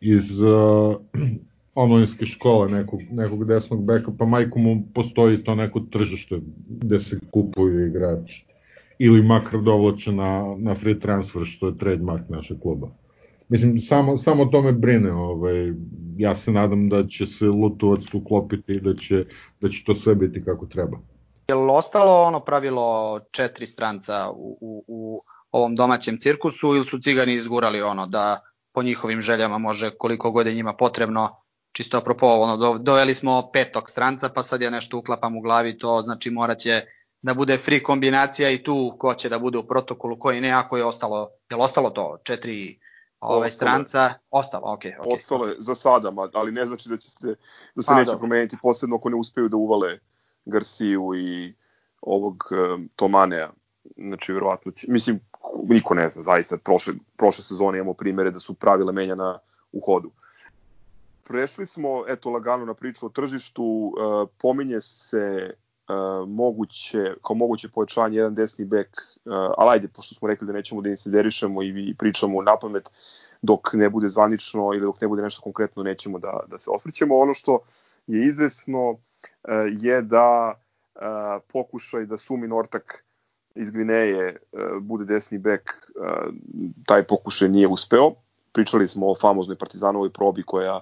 [0.02, 0.95] iz uh,
[1.76, 7.19] omladinske škole nekog, nekog desnog beka, pa majku mu postoji to neko tržište gde se
[7.32, 8.45] kupuju igrači.
[8.99, 12.91] Ili makar dovlače na, na free transfer, što je trademark našeg kluba.
[13.49, 15.12] Mislim, samo, samo to me brine.
[15.12, 15.73] Ovaj,
[16.17, 19.25] ja se nadam da će se Lutovac uklopiti i da će,
[19.62, 20.97] da će to sve biti kako treba.
[21.47, 25.19] Je li ostalo ono pravilo četiri stranca u, u, u
[25.51, 28.41] ovom domaćem cirkusu ili su cigani izgurali ono da
[28.73, 33.89] po njihovim željama može koliko god je njima potrebno čisto apropo ono, doveli smo petog
[33.89, 36.82] stranca pa sad ja nešto uklapam u glavi to znači moraće
[37.21, 40.77] da bude free kombinacija i tu ko će da bude u protokolu koji ne ako
[40.77, 42.79] je ostalo je ostalo to četiri
[43.24, 44.80] ovaj stranca ostalo, ok.
[44.80, 45.14] okay.
[45.14, 47.36] Ostalo je za sada, ali ne znači da će se
[47.76, 50.00] da se pa, neće promeniti posebno ako ne uspeju da uvale
[50.46, 51.54] Garciju i
[52.02, 53.50] ovog um, Tomanea.
[53.98, 55.20] Znači verovatno će, mislim
[55.64, 59.40] niko ne zna, zaista prošle prošle sezone imamo primere da su pravile menjana
[59.72, 60.12] u hodu.
[61.24, 65.54] Prešli smo eto lagano na priču o tržištu, uh, pominje se
[66.28, 68.88] moguće, kao moguće povećanje jedan desni bek,
[69.26, 72.89] uh, ali ajde, pošto smo rekli da nećemo da insiderišemo i, i pričamo na pamet,
[73.41, 77.17] dok ne bude zvanično ili dok ne bude nešto konkretno nećemo da, da se osvrćemo.
[77.17, 77.60] Ono što
[78.08, 78.98] je izvesno uh,
[79.82, 80.54] je da
[81.54, 83.04] pokušaj da Sumi Nortak
[83.56, 84.38] iz Gvineje
[84.82, 85.91] bude desni bek,
[86.86, 88.12] taj pokušaj nije uspeo.
[88.52, 90.80] Pričali smo o famoznoj partizanovoj probi koja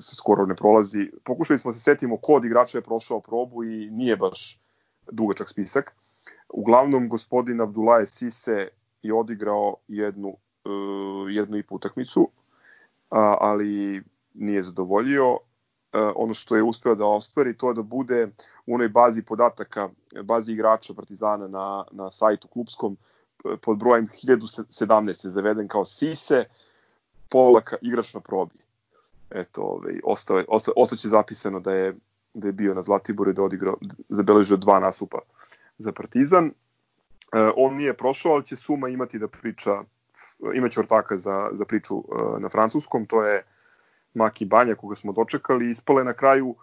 [0.00, 1.10] se skoro ne prolazi.
[1.24, 4.60] Pokušali smo da se setimo ko od igrača je prošao probu i nije baš
[5.10, 5.94] dugačak spisak.
[6.48, 8.68] Uglavnom, gospodin Abdulaje Sise
[9.02, 12.30] je odigrao jednu, uh, jednu i po utakmicu,
[13.10, 14.02] a, ali
[14.34, 15.32] nije zadovoljio.
[15.32, 15.38] Uh,
[16.16, 18.28] ono što je uspeo da ostvari, to je da bude
[18.66, 19.88] u onoj bazi podataka,
[20.22, 22.96] bazi igrača Partizana na, na sajtu klubskom,
[23.62, 26.44] pod brojem 1017 je zaveden kao Sise,
[27.28, 28.67] polaka igrač na probi
[29.30, 31.94] eto, ovaj, ostao, osta, ostaće zapisano da je,
[32.34, 33.76] da je bio na Zlatiboru i da odigrao,
[34.08, 35.18] zabeležio dva nasupa
[35.78, 36.46] za Partizan.
[36.46, 36.52] E,
[37.56, 39.82] on nije prošao, ali će Suma imati da priča,
[40.54, 43.42] imaće ortaka za, za priču e, na francuskom, to je
[44.14, 46.54] Maki Banja koga smo dočekali, ispale na kraju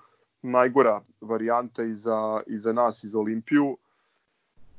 [0.42, 3.78] najgora varijanta i za, i za nas i za Olimpiju.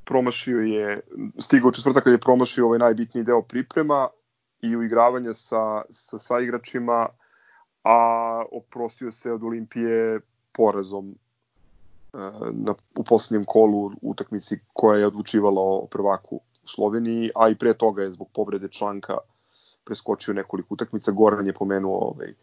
[0.03, 0.97] Promašio je,
[1.39, 4.07] stigao četvrtak kad je promašio ovaj najbitniji deo priprema
[4.61, 7.07] i uigravanja sa, sa saigračima,
[7.83, 10.19] a oprostio se od Olimpije
[10.51, 11.15] porazom e,
[12.51, 17.73] na, u poslednjem kolu utakmici koja je odlučivala o prvaku u Sloveniji, a i pre
[17.73, 19.17] toga je zbog povrede članka
[19.85, 21.11] preskočio nekoliko utakmica.
[21.11, 22.33] Goran je pomenuo ovaj,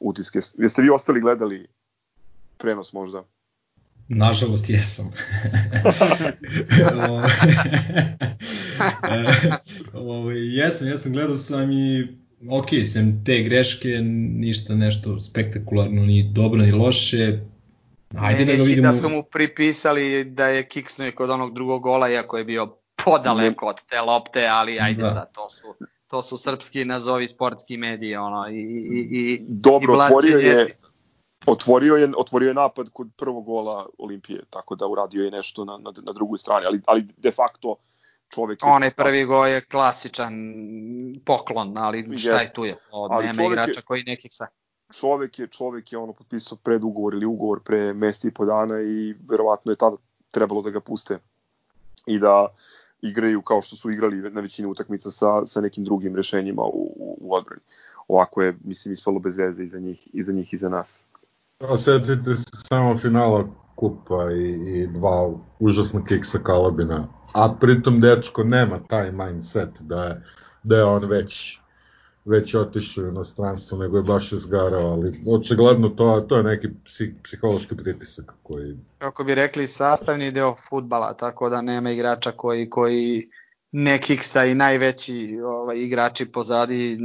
[0.00, 0.40] utiske.
[0.58, 1.66] Jeste vi ostali gledali
[2.58, 3.24] prenos možda?
[4.08, 5.06] Nažalost jesam.
[9.94, 13.88] Ove, ovaj, jesam, jesam, gledao sam i ok, sem te greške,
[14.38, 17.38] ništa nešto spektakularno, ni dobro, ni loše.
[18.18, 18.86] Ajde ne, da ga vidimo.
[18.86, 23.66] Da su mu pripisali da je kiksnuo kod onog drugog gola, iako je bio podaleko
[23.66, 25.10] od te lopte, ali ajde da.
[25.10, 25.74] sad, to su,
[26.06, 30.76] to su srpski nazovi sportski medije, ono, i, i, i Dobro, i otvorio je,
[31.46, 35.78] otvorio je, otvorio je napad kod prvog gola Olimpije, tako da uradio je nešto na,
[35.78, 37.76] na, na drugoj strani, ali, ali de facto
[38.34, 38.68] čovek je...
[38.68, 40.34] Onaj prvi go je klasičan
[41.24, 42.74] poklon, ali šta je tu je?
[42.90, 44.46] Od ali nema igrača je, koji nekih sa...
[45.00, 49.14] Čovek je, čovek je ono potpisao predugovor ili ugovor pre mesti i po dana i
[49.28, 49.96] verovatno je tada
[50.30, 51.18] trebalo da ga puste
[52.06, 52.46] i da
[53.02, 57.18] igraju kao što su igrali na većini utakmica sa, sa nekim drugim rešenjima u, u,
[57.20, 57.62] u odbrani.
[58.08, 61.00] Ovako je, mislim, ispalo bez veze i za njih i za, njih i za nas.
[61.60, 68.80] Osetite se samo finala kupa i, i dva užasna kiksa Kalabina a pritom dečko nema
[68.88, 70.22] taj mindset da je,
[70.62, 71.58] da je on već
[72.24, 77.14] već otišao u inostranstvo, nego je baš izgarao, ali očigledno to, to je neki psih,
[77.24, 78.76] psihološki pritisak koji...
[78.98, 83.22] Kako bi rekli, sastavni deo futbala, tako da nema igrača koji, koji
[83.72, 86.98] ne kiksa i najveći ovaj, igrači pozadi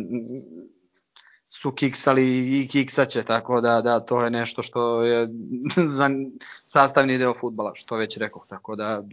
[1.50, 5.30] su kiksali i kiksaće, tako da, da to je nešto što je
[5.98, 6.10] za
[6.66, 9.04] sastavni deo futbala, što već rekao, tako da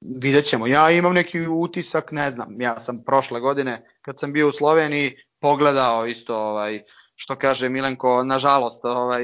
[0.00, 0.66] vidjet ćemo.
[0.66, 5.16] Ja imam neki utisak, ne znam, ja sam prošle godine kad sam bio u Sloveniji
[5.40, 6.80] pogledao isto ovaj
[7.14, 9.22] što kaže Milenko, nažalost, ovaj,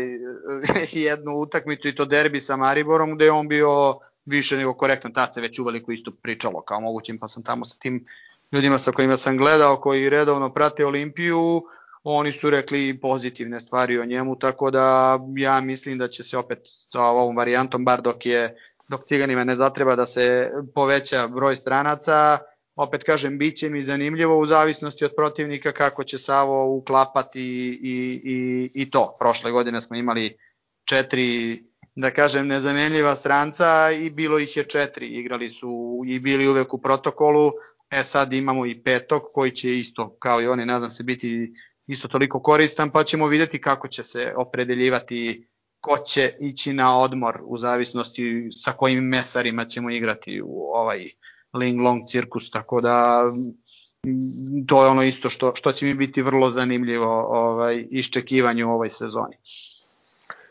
[1.09, 5.35] jednu utakmicu i to derbi sa Mariborom gde je on bio više nego korektan, tad
[5.35, 8.07] se već uveliko isto pričalo kao mogućim, pa sam tamo sa tim
[8.53, 11.62] ljudima sa kojima sam gledao, koji redovno prate Olimpiju,
[12.05, 16.59] oni su rekli pozitivne stvari o njemu, tako da ja mislim da će se opet
[16.65, 18.57] sa ovom varijantom, bar dok je
[18.88, 22.38] dok ciganima ne zatreba da se poveća broj stranaca,
[22.77, 27.42] opet kažem, bit će mi zanimljivo u zavisnosti od protivnika kako će Savo uklapati
[27.83, 29.14] i, i, i, to.
[29.18, 30.37] Prošle godine smo imali
[30.85, 31.59] četiri,
[31.94, 35.06] da kažem, nezamenljiva stranca i bilo ih je četiri.
[35.06, 37.52] Igrali su i bili uvek u protokolu,
[37.90, 41.52] e sad imamo i petog koji će isto, kao i oni, nadam se, biti
[41.87, 45.48] isto toliko koristan, pa ćemo videti kako će se opredeljivati
[45.81, 51.04] ko će ići na odmor u zavisnosti sa kojim mesarima ćemo igrati u ovaj
[51.54, 53.24] Ling Long cirkus, tako da
[54.04, 58.70] mm, to je ono isto što, što će mi biti vrlo zanimljivo ovaj, iščekivanje u
[58.70, 59.37] ovoj sezoni.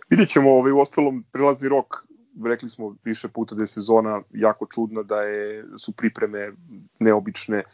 [0.09, 2.05] Vidjet ćemo ovaj, u ostalom prelazni rok
[2.43, 6.51] rekli smo više puta da je sezona jako čudna, da je, su pripreme
[6.99, 7.57] neobične.
[7.57, 7.65] E,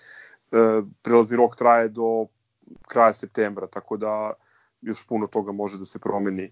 [1.01, 2.25] prelazni rok traje do
[2.87, 4.33] kraja septembra, tako da
[4.81, 6.51] još puno toga može da se promeni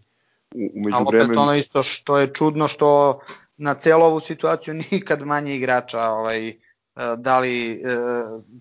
[0.56, 3.20] umeđu Ali opet ono isto što je čudno što
[3.58, 6.56] na celu ovu situaciju nikad manje igrača ovaj, e,
[7.18, 7.78] da li e,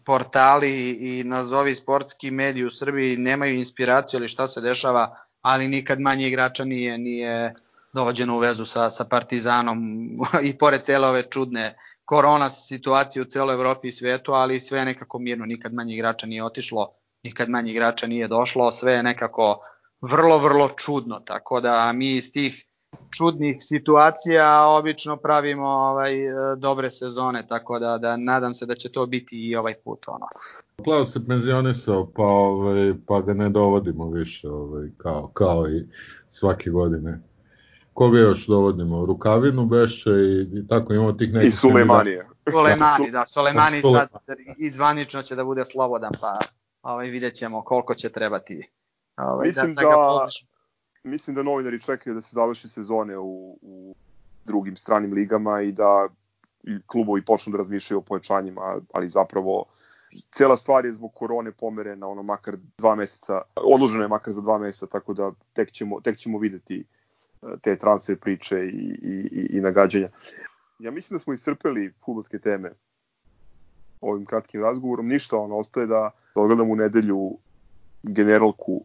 [0.05, 6.01] portali i nazovi sportski mediji u Srbiji nemaju inspiraciju ili šta se dešava, ali nikad
[6.01, 7.55] manje igrača nije, nije
[7.93, 9.79] dovođeno u vezu sa, sa Partizanom.
[10.49, 11.75] I pored cele ove čudne
[12.05, 16.27] korona situacije u celoj Evropi i svetu, ali sve je nekako mirno, nikad manje igrača
[16.27, 16.91] nije otišlo,
[17.23, 19.61] nikad manje igrača nije došlo, sve je nekako
[20.01, 22.65] vrlo, vrlo čudno, tako da mi iz tih
[23.17, 26.13] čudnih situacija obično pravimo ovaj
[26.57, 30.27] dobre sezone, tako da da nadam se da će to biti i ovaj put ono.
[30.85, 35.87] Pleo se penzionisao, pa ovaj pa ga ne dovodimo više, ovaj kao kao i
[36.31, 37.21] svake godine.
[37.93, 39.07] Koga još dovodimo?
[39.07, 41.49] Rukavinu beše i, i tako imamo tih nekih...
[41.49, 42.27] I Sulemanije.
[42.51, 44.09] Sulemani, da, Sulemani sad
[44.59, 46.39] izvanično će da bude slobodan, pa
[46.83, 48.78] ovaj, vidjet ćemo koliko će trebati.
[49.19, 50.29] Ovaj, Mislim da, da, da
[51.11, 53.95] mislim da novinari čekaju da se završi sezone u, u
[54.45, 56.09] drugim stranim ligama i da
[56.87, 59.65] klubovi počnu da razmišljaju o pojačanjima, ali zapravo
[60.31, 64.59] cela stvar je zbog korone pomerena ono makar dva meseca, odloženo je makar za dva
[64.59, 66.85] meseca, tako da tek ćemo, tek ćemo videti
[67.43, 70.09] e, te transfer priče i, i, i nagađanja.
[70.79, 72.73] Ja mislim da smo iscrpeli futbolske teme
[74.01, 75.09] ovim kratkim razgovorom.
[75.09, 77.39] Ništa, ono, ostaje da, da odgledamo u nedelju
[78.03, 78.85] generalku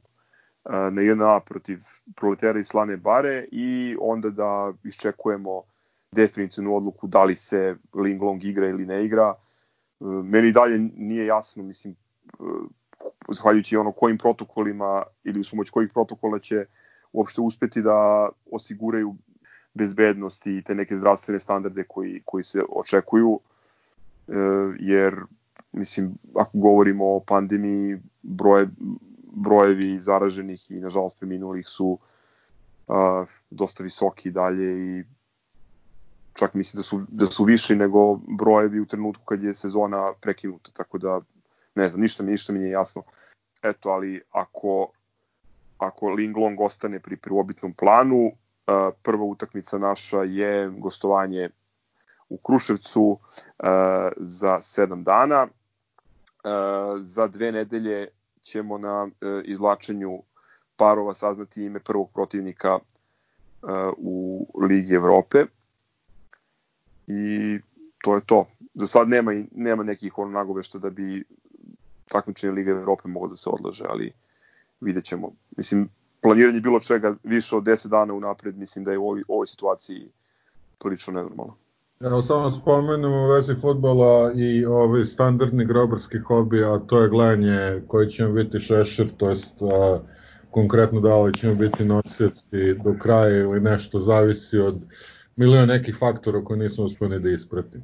[0.65, 1.79] na JNA protiv
[2.15, 5.61] proletera i Slane Bare i onda da iščekujemo
[6.11, 9.33] definicijnu odluku da li se Linglong igra ili ne igra.
[9.33, 12.33] E, meni dalje nije jasno, mislim, e,
[13.29, 16.65] zahvaljujući ono kojim protokolima ili u pomoć kojih protokola će
[17.13, 19.15] uopšte uspeti da osiguraju
[19.73, 23.39] bezbednost i te neke zdravstvene standarde koji, koji se očekuju,
[24.27, 24.33] e,
[24.79, 25.15] jer
[25.71, 28.69] mislim, ako govorimo o pandemiji, broje,
[29.33, 31.97] brojevi zaraženih i nažalost preminulih su
[32.87, 35.03] uh, dosta visoki dalje i
[36.33, 40.71] čak mislim da su, da su više nego brojevi u trenutku kad je sezona prekinuta,
[40.73, 41.21] tako da
[41.75, 43.03] ne znam, ništa mi, ništa mi nije jasno.
[43.63, 44.87] Eto, ali ako,
[45.77, 48.33] ako Linglong ostane pri prvobitnom planu, uh,
[49.03, 51.49] prva utakmica naša je gostovanje
[52.29, 53.19] u Kruševcu uh,
[54.17, 55.47] za 7 dana.
[56.43, 58.07] Uh, za dve nedelje
[58.43, 60.21] ćemo na e, izlačenju
[60.75, 62.79] parova saznati ime prvog protivnika e,
[63.97, 65.45] u Ligi Evrope.
[67.07, 67.59] I
[68.03, 68.45] to je to.
[68.73, 71.23] Za sad nema, nema nekih ono nagovešta da bi
[72.07, 74.11] takmičenje Lige Evrope moglo da se odlaže, ali
[74.81, 75.31] vidjet ćemo.
[75.57, 75.89] Mislim,
[76.21, 80.09] planiranje bilo čega više od 10 dana unapred, mislim da je u ovoj, ovoj situaciji
[80.79, 81.55] prilično nenormalno.
[82.05, 87.81] Evo samo spomenemo u vezi futbola i ovaj standardni grobarski hobi, a to je gledanje
[87.87, 89.99] koji ćemo biti šešir, to jest a,
[90.51, 94.75] konkretno da li ćemo biti nosioci do kraja ili nešto zavisi od
[95.35, 97.83] miliona nekih faktora koje nismo uspeli da ispratimo.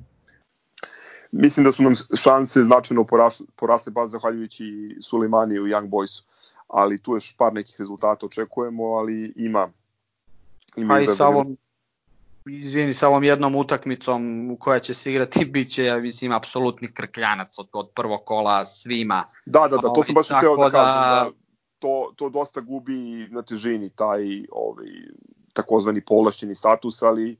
[1.31, 6.23] Mislim da su nam šanse značajno porasle, porasle baš zahvaljujući Sulimani u Young Boysu,
[6.67, 9.69] ali tu još par nekih rezultata očekujemo, ali ima.
[10.75, 11.57] ima pa i sa ovom
[12.49, 16.93] izvini, sa ovom jednom utakmicom u koja će se igrati, bit će, ja mislim, apsolutni
[16.93, 19.25] krkljanac od, od prvog kola svima.
[19.45, 21.31] Da, da, da, to sam baš hteo da, da kažem, da
[21.79, 24.21] to, to dosta gubi na težini, taj
[24.51, 24.87] ovaj,
[25.53, 27.37] takozvani povlašćeni status, ali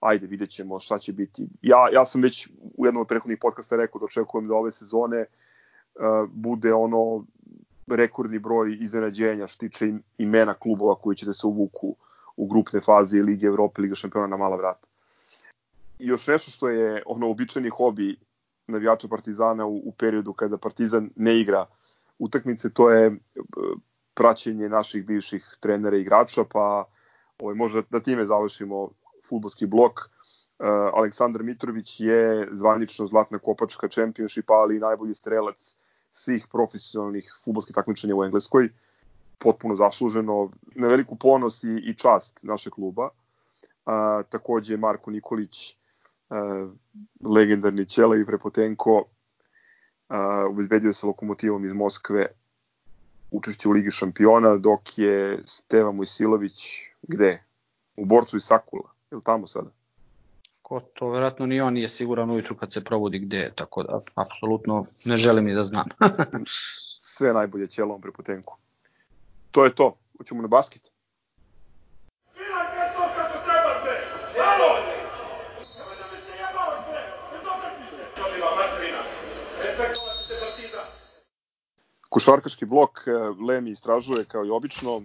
[0.00, 1.48] ajde, vidjet ćemo šta će biti.
[1.62, 5.24] Ja, ja sam već u jednom od prethodnih podcasta rekao da očekujem da ove sezone
[5.24, 7.24] uh, bude ono
[7.86, 11.96] rekordni broj iznenađenja što tiče imena klubova koji će da se uvuku uh,
[12.36, 14.88] u grupne faze Lige Evrope, Liga šampiona na mala vrata.
[15.98, 18.16] I još nešto što je ono običajni hobi
[18.66, 21.66] navijača Partizana u, u periodu kada Partizan ne igra
[22.18, 23.12] utakmice, to je e,
[24.14, 26.84] praćenje naših bivših trenera i igrača, pa
[27.38, 28.88] ovaj, možda da time završimo
[29.28, 30.00] futbolski blok.
[30.58, 35.74] Uh, Aleksandar Mitrović je zvanično zlatna kopačka čempionšipa, ali i najbolji strelac
[36.10, 38.64] svih profesionalnih futbolskih takmičenja u Engleskoj.
[38.64, 38.70] Uh,
[39.42, 43.08] potpuno zasluženo, na veliku ponos i, i čast naše kluba.
[43.86, 45.76] A, takođe Marko Nikolić,
[46.30, 46.68] a,
[47.28, 49.04] legendarni Ćela i Prepotenko,
[50.08, 52.26] a, obezbedio se lokomotivom iz Moskve
[53.30, 57.42] učešće u Ligi šampiona, dok je Steva Mojsilović gde?
[57.96, 59.70] U Borcu i Sakula, je li tamo sada?
[60.62, 64.84] Ko to, verovatno ni on nije siguran ujutru kad se provodi gde, tako da apsolutno
[65.04, 65.84] ne želim ni da znam.
[67.16, 68.56] Sve najbolje Ćelom Prepotenku
[69.52, 69.96] to je to.
[70.18, 70.92] Hoćemo na basket.
[82.08, 83.10] Košarkaški blok e,
[83.46, 85.00] Lemi istražuje kao i obično.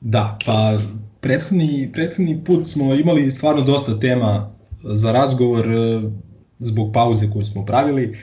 [0.00, 0.78] Da, pa
[1.20, 6.00] prethodni, prethodni put smo imali stvarno dosta tema za razgovor e,
[6.58, 8.18] zbog pauze koju smo pravili.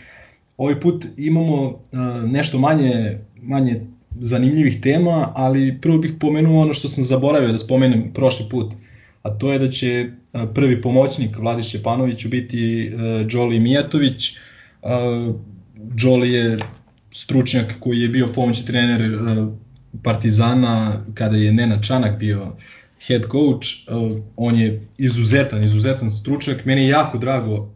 [0.57, 1.97] Ovaj put imamo e,
[2.27, 3.85] nešto manje, manje
[4.19, 8.73] zanimljivih tema, ali prvo bih pomenuo ono što sam zaboravio da spomenem prošli put,
[9.21, 10.09] a to je da će
[10.53, 12.91] prvi pomoćnik Vladi Šćepanoviću biti
[13.31, 14.37] Đoli Mijatović.
[15.75, 16.57] Đoli je
[17.11, 19.19] stručnjak koji je bio pomoćni trener
[20.03, 22.55] Partizana kada je Nena Čanak bio
[23.07, 23.67] head coach,
[24.35, 27.73] on je izuzetan, izuzetan stručnjak, meni je jako drago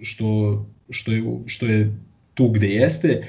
[0.00, 1.92] što, što, je, što je
[2.34, 3.22] tu gde jeste,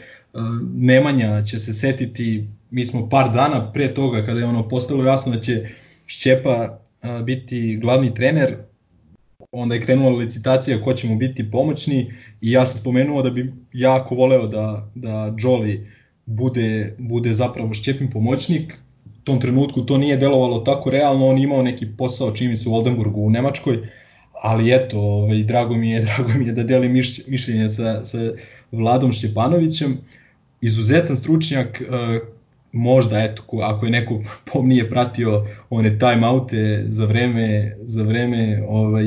[0.74, 5.36] Nemanja će se setiti, mi smo par dana pre toga kada je ono postalo jasno
[5.36, 5.68] da će
[6.06, 6.80] Šćepa
[7.24, 8.58] biti glavni trener,
[9.52, 13.54] onda je krenula licitacija ko će mu biti pomoćni i ja sam spomenuo da bi
[13.74, 15.86] jako voleo da, da Jolly
[16.26, 18.74] bude, bude zapravo Šćepin pomoćnik.
[19.06, 22.74] U tom trenutku to nije delovalo tako realno, on imao neki posao čini se u
[22.74, 23.78] Oldenburgu u Nemačkoj,
[24.42, 28.18] ali eto, ovaj, drago, mi je, drago mi je da delim miš, mišljenje sa, sa
[28.72, 29.98] Vladom Šćepanovićem.
[30.62, 31.82] Izuzetan stručnjak,
[32.72, 34.22] možda eto ako je neko
[34.54, 39.06] pomnije pratio one time oute za vreme za vreme ovaj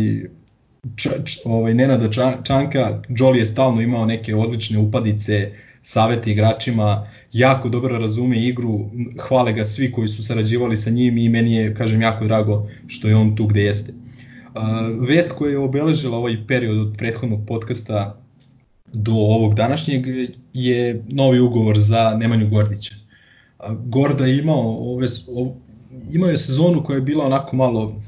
[0.96, 2.08] č, č, ovaj Nenada
[2.44, 5.52] Čanka, Jolly je stalno imao neke odlične upadice,
[5.82, 8.90] savete igračima, jako dobro razume igru,
[9.20, 13.08] hvale ga svi koji su sarađivali sa njim i meni je, kažem, jako drago što
[13.08, 13.92] je on tu gde jeste.
[13.92, 18.21] Uh, vest koja je obeležila ovaj period od prethodnog podcasta
[18.92, 20.06] do ovog današnjeg
[20.52, 22.94] je novi ugovor za Nemanju Gordića.
[23.84, 25.06] Gorda je imao, ove,
[26.12, 28.02] imao je sezonu koja je bila onako malo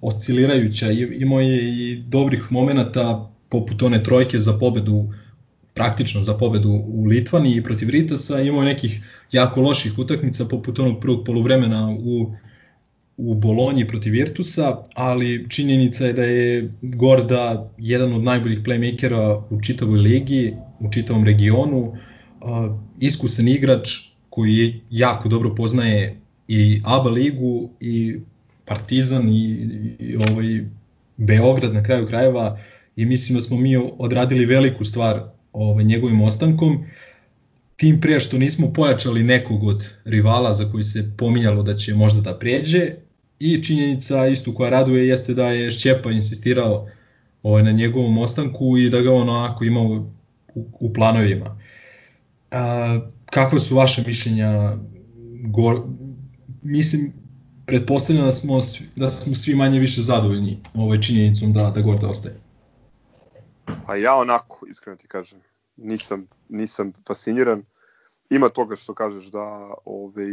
[0.00, 5.12] oscilirajuća, imao je i dobrih momenata poput one trojke za pobedu,
[5.74, 9.00] praktično za pobedu u Litvani i protiv Ritasa, imao je nekih
[9.32, 12.32] jako loših utakmica poput onog prvog poluvremena u
[13.16, 19.60] u Bolonji protiv Virtusa, ali činjenica je da je Gorda jedan od najboljih playmakera u
[19.62, 21.92] čitavoj ligi, u čitavom regionu,
[23.00, 23.88] iskusan igrač,
[24.30, 28.18] koji jako dobro poznaje i ABA ligu i
[28.64, 30.64] Partizan i, i ovaj
[31.16, 32.58] Beograd na kraju krajeva
[32.96, 36.84] i mislim da smo mi odradili veliku stvar ovaj, njegovim ostankom.
[37.76, 42.20] Tim pre što nismo pojačali nekog od rivala za koji se pominjalo da će možda
[42.20, 43.05] da pređe
[43.38, 46.88] i činjenica istu koja raduje jeste da je Šćepa insistirao
[47.42, 51.60] ovaj, na njegovom ostanku i da ga on onako imao u, u planovima.
[52.50, 54.76] A, kakve su vaše mišljenja?
[55.42, 55.86] Go,
[56.62, 57.12] mislim,
[57.66, 58.60] pretpostavljam da smo,
[58.96, 62.34] da smo svi manje više zadovoljni ovaj činjenicom da, da Gorda ostaje.
[63.86, 65.40] Pa ja onako, iskreno ti kažem,
[65.76, 67.62] nisam, nisam fasciniran.
[68.30, 70.26] Ima toga što kažeš da ovaj,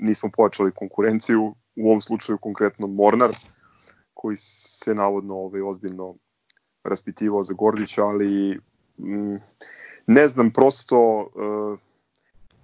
[0.00, 3.30] nismo pojačali konkurenciju, u ovom slučaju konkretno Mornar,
[4.14, 6.14] koji se navodno ovaj, ozbiljno
[6.84, 8.60] raspitivao za Gordića, ali
[8.98, 9.36] mm,
[10.06, 11.78] ne znam, prosto uh,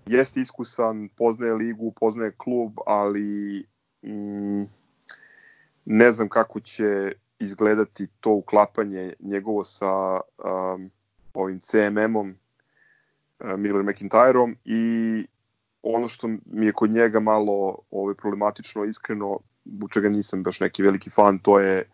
[0.06, 3.64] jeste iskusan, poznaje ligu, poznaje klub, ali
[4.02, 4.62] mm,
[5.84, 10.90] ne znam kako će izgledati to uklapanje njegovo sa um,
[11.34, 12.34] ovim CMM-om,
[13.40, 15.26] uh, Miller McIntyreom i
[15.82, 19.38] ono što mi je kod njega malo ovaj, problematično, iskreno,
[19.82, 21.88] u čega nisam baš neki veliki fan, to je,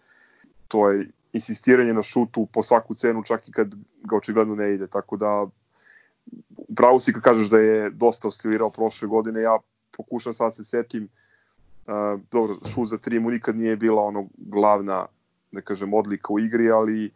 [0.69, 4.87] to je insistiranje na šutu po svaku cenu, čak i kad ga očigledno ne ide,
[4.87, 5.47] tako da
[6.77, 9.59] pravo si kad kažeš da je dosta oscilirao prošle godine, ja
[9.97, 11.09] pokušam sad se setim,
[11.87, 15.07] uh, dobro, šut za tri mu nikad nije bila ono glavna,
[15.53, 17.11] da kažem, odlika u igri, ali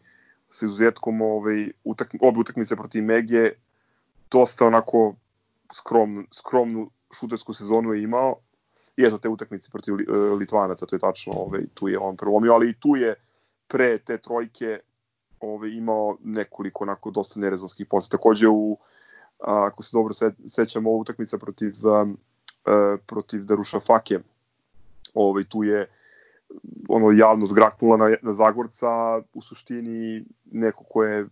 [0.50, 3.54] sa izuzetkom ovaj, utak, obe utakmice protiv Megije,
[4.30, 5.14] dosta onako
[5.72, 8.36] skrom, skromnu šutersku sezonu je imao,
[8.96, 12.54] i eto te utakmice protiv uh, Litvanaca, to je tačno, ovaj, tu je on prelomio,
[12.54, 13.14] ali i tu je
[13.68, 14.80] pre te trojke
[15.40, 18.10] ovaj, imao nekoliko onako dosta nerezonskih posle.
[18.10, 18.78] Takođe u
[19.42, 24.18] ako se dobro se, sećamo ovu utakmica protiv um, uh, protiv Daruša Fake.
[25.14, 25.90] Ovaj tu je
[26.88, 31.26] ono javno zgraknula na, na Zagorca, u suštini neko ko je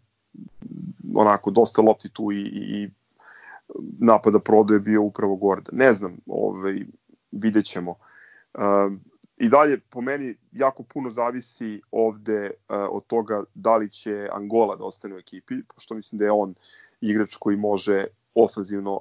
[1.14, 2.91] onako dosta lopti tu i, i
[3.99, 5.71] napada prodaje bio upravo Gorda.
[5.73, 6.85] Ne znam, ovaj,
[7.33, 7.91] vidjet ćemo.
[8.55, 8.93] Uh,
[9.37, 14.77] I dalje, po meni, jako puno zavisi ovde uh, od toga da li će Angola
[14.77, 16.55] da ostane u ekipi, pošto mislim da je on
[17.01, 19.01] igrač koji može ofenzivno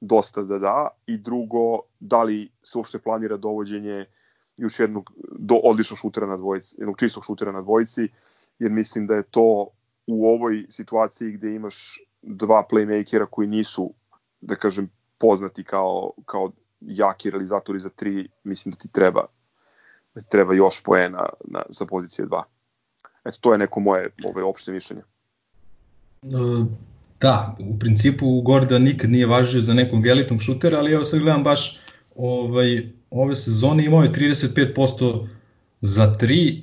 [0.00, 4.04] dosta da da i drugo, da li se uopšte planira dovođenje
[4.56, 8.08] još jednog do odličnog šutera na dvojici, jednog čistog šutera na dvojici,
[8.58, 9.68] jer mislim da je to
[10.06, 13.94] u ovoj situaciji gde imaš dva playmakera koji nisu,
[14.40, 19.26] da kažem, poznati kao, kao jaki realizatori za tri, mislim da ti treba
[20.14, 22.42] da ti treba još poena na, sa pozicije 2.
[23.24, 25.02] Eto, to je neko moje ove, opšte mišljenje.
[27.20, 31.42] Da, u principu Gorda nikad nije važio za nekog elitnog šutera, ali evo sad gledam
[31.42, 31.80] baš
[32.16, 35.28] ovaj, ove sezone imao je 35%
[35.80, 36.62] za 3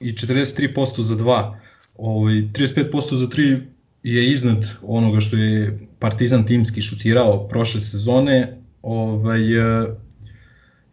[0.00, 1.54] i 43% za 2.
[1.96, 3.62] Ovaj, 35% za 3
[4.04, 8.60] je iznad onoga što je Partizan timski šutirao prošle sezone.
[8.82, 9.40] Ovaj,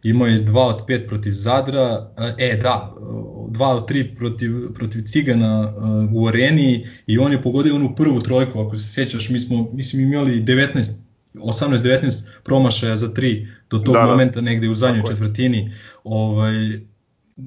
[0.02, 5.72] imao je 2 od 5 protiv Zadra, e da, 2 od 3 protiv, protiv Cigana
[6.14, 10.12] u areni i on je pogodio onu prvu trojku, ako se sjećaš, mi smo mislim
[10.12, 10.92] imali 19
[11.34, 14.06] 18-19 promašaja za 3 do tog da, da.
[14.06, 15.72] momenta negde u zadnjoj četvrtini.
[16.04, 16.54] Ovaj,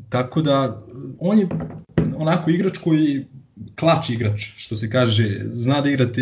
[0.09, 0.82] tako da
[1.20, 1.47] on je
[2.18, 3.26] onako igrač koji
[3.76, 6.22] klač igrač, što se kaže, zna da igrate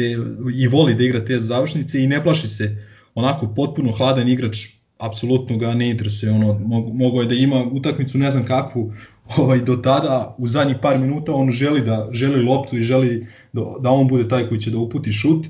[0.56, 4.68] i voli da igra te završnice i ne plaši se onako potpuno hladan igrač
[4.98, 6.60] apsolutno ga ne interesuje, ono,
[6.94, 8.94] mogo je da ima utakmicu ne znam kakvu,
[9.38, 13.62] ovaj, do tada u zadnjih par minuta on želi da želi loptu i želi da,
[13.80, 15.46] da on bude taj koji će da uputi šut.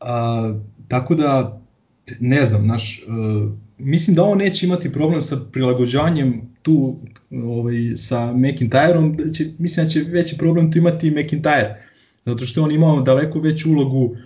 [0.00, 0.54] A,
[0.88, 1.60] tako da,
[2.20, 6.96] ne znam, naš, uh, mislim da on neće imati problem sa prilagođanjem tu
[7.30, 11.74] ovaj, sa McIntyreom, da će, mislim da će veći problem tu imati McIntyre,
[12.24, 14.16] zato što on imao daleko veću ulogu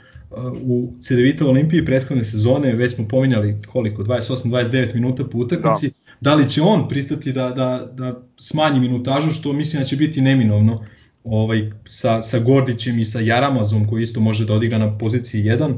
[0.63, 6.31] u CDVita Olimpiji prethodne sezone, već smo pominjali koliko, 28-29 minuta po utakmici, da.
[6.31, 10.21] da li će on pristati da, da, da smanji minutažu, što mislim da će biti
[10.21, 10.85] neminovno
[11.25, 15.75] ovaj, sa, sa Gordićem i sa Jaramazom koji isto može da odigra na poziciji 1.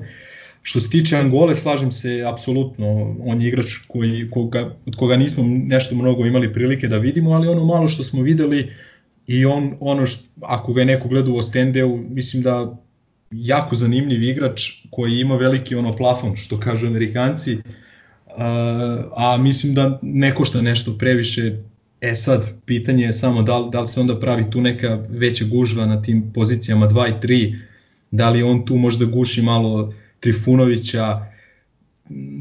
[0.66, 5.44] Što se tiče Angole, slažem se apsolutno, on je igrač koji, koga, od koga nismo
[5.46, 8.72] nešto mnogo imali prilike da vidimo, ali ono malo što smo videli
[9.26, 12.76] i on, ono što, ako ga je neko gleda u Ostendeu, mislim da
[13.30, 17.58] jako zanimljiv igrač koji ima veliki ono plafon, što kažu Amerikanci,
[18.36, 21.52] a, a mislim da ne košta nešto previše.
[22.00, 25.44] E sad, pitanje je samo da li, da li se onda pravi tu neka veća
[25.44, 27.58] gužva na tim pozicijama 2 i 3,
[28.10, 31.26] da li on tu možda guši malo Trifunovića,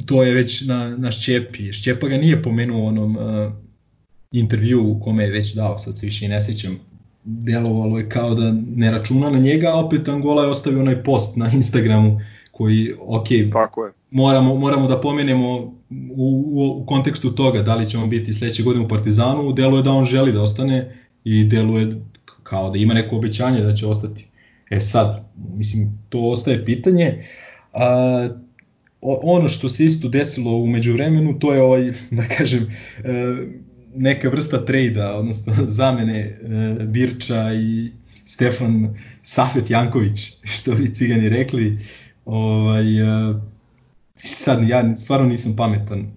[0.05, 1.73] to je već na, na Šćepi.
[1.73, 3.53] Šćepa ga nije pomenuo u onom uh,
[4.31, 6.79] intervju u kome je već dao, sad se više i ne sećam
[7.25, 11.35] delovalo je kao da ne računa na njega, a opet Angola je ostavio onaj post
[11.35, 12.19] na Instagramu
[12.51, 13.91] koji, ok, Tako je.
[14.11, 15.73] Moramo, moramo da pomenemo u,
[16.15, 19.91] u, u kontekstu toga da li će on biti sledeće godine u Partizanu, deluje da
[19.91, 22.01] on želi da ostane i deluje
[22.43, 24.27] kao da ima neko obećanje da će ostati.
[24.69, 25.23] E sad,
[25.55, 27.25] mislim, to ostaje pitanje.
[27.75, 28.29] A,
[29.01, 32.71] ono što se isto desilo u međuvremenu, to je ovaj, da kažem,
[33.03, 33.35] e,
[33.95, 36.37] neka vrsta trejda, odnosno zamene e,
[36.83, 37.91] Birča i
[38.25, 41.77] Stefan Safet Janković, što bi cigani rekli.
[42.25, 43.33] Ovaj, e,
[44.15, 46.11] sad ja stvarno nisam pametan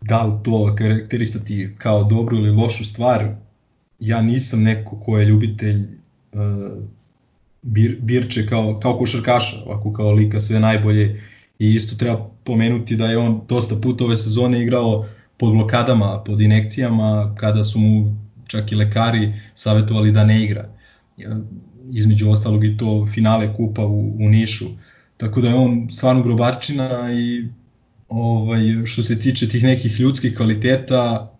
[0.00, 3.34] da li to karakterisati kao dobru ili lošu stvar.
[4.00, 5.86] Ja nisam neko ko je ljubitelj
[7.64, 11.22] bir, Birče kao, kao košarkaša, ovako kao lika sve najbolje
[11.58, 15.06] i isto treba pomenuti da je on dosta puta ove sezone igrao
[15.36, 20.68] pod blokadama, pod inekcijama, kada su mu čak i lekari savjetovali da ne igra.
[21.92, 24.64] Između ostalog i to finale kupa u, u Nišu.
[25.16, 27.48] Tako da je on stvarno grobarčina i
[28.08, 31.30] ovaj, što se tiče tih nekih ljudskih kvaliteta,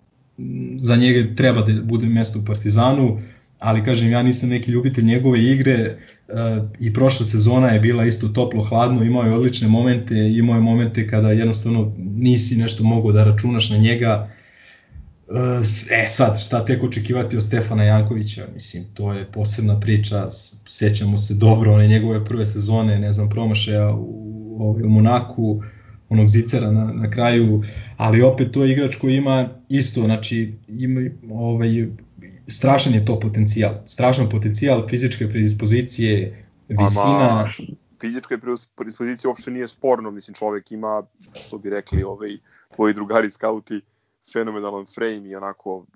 [0.81, 3.20] za njega treba da bude mesto u Partizanu,
[3.64, 5.96] ali kažem ja nisam neki ljubitelj njegove igre,
[6.80, 11.08] i prošla sezona je bila isto toplo hladno, imao je odlične momente, imao je momente
[11.08, 14.30] kada jednostavno nisi nešto mogao da računaš na njega.
[15.90, 20.28] E sad, šta tek očekivati od Stefana Jankovića, mislim, to je posebna priča,
[20.66, 24.00] sećamo se dobro one njegove prve sezone, ne znam, promašaja u,
[24.58, 25.62] u, u Monaku,
[26.08, 27.62] onog zicera na, na kraju,
[27.96, 31.00] ali opet to je igrač koji ima isto, znači ima
[31.30, 31.86] ovaj,
[32.49, 33.74] strašan je to potencijal.
[33.86, 37.40] Strašan potencijal fizičke predispozicije, visina...
[37.40, 37.51] Ama,
[38.01, 38.38] fizička
[38.74, 41.03] predispozicija uopšte nije sporno, mislim čovek ima,
[41.34, 42.38] što bi rekli ovaj,
[42.74, 43.80] tvoji drugari skauti,
[44.32, 45.86] fenomenalan frame i onako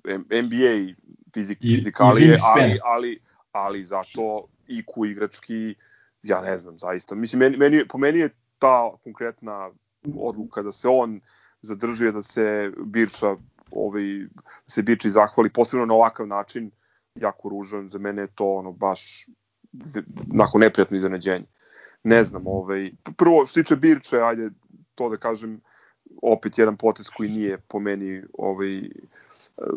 [0.42, 0.94] NBA
[1.34, 3.20] fizik, I, fizikalije, i ali, ali,
[3.52, 5.74] ali zato IQ igrački,
[6.22, 7.14] ja ne znam, zaista.
[7.14, 9.70] Mislim, meni, meni, po meni je ta konkretna
[10.16, 11.20] odluka da se on
[11.62, 13.36] zadrži, da se Birča
[13.70, 14.26] ovaj,
[14.66, 16.70] se Biči zahvali, posebno na ovakav način,
[17.14, 19.26] jako ružan, za mene je to ono baš
[20.26, 21.46] nakon neprijatno iznenađenje.
[22.04, 24.50] Ne znam, ovaj, prvo što tiče Birče, ajde
[24.94, 25.60] to da kažem,
[26.22, 28.82] opet jedan potez koji nije po meni ovaj,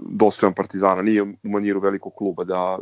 [0.02, 2.80] dostojan Partizana, nije u maniru velikog kluba da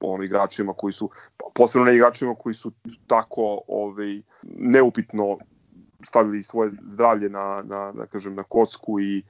[0.00, 1.10] ono igračima koji su
[1.54, 2.72] posebno na igračima koji su
[3.06, 5.38] tako ovaj neupitno
[6.06, 9.22] stavili svoje zdravlje na na da kažem na kocku i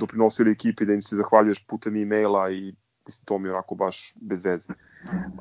[0.00, 2.74] doprinosili ekipi da im se zahvaljuješ putem e-maila i
[3.06, 4.72] mislim, to mi je onako baš bez veze.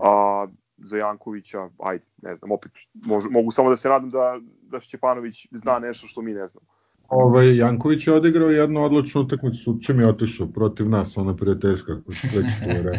[0.01, 4.79] A, za Jankovića, ajde, ne znam, opet mož, mogu samo da se nadam da, da
[4.79, 6.67] Šćepanović zna nešto što mi ne znamo.
[7.07, 12.11] Ovaj, Janković je odigrao jednu odličnu utakmicu, čim je otišao protiv nas, ona prijateljska, kako
[12.11, 12.91] se već to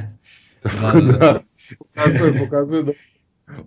[0.62, 1.40] Tako da, da,
[1.78, 2.92] pokazuje, pokazuje da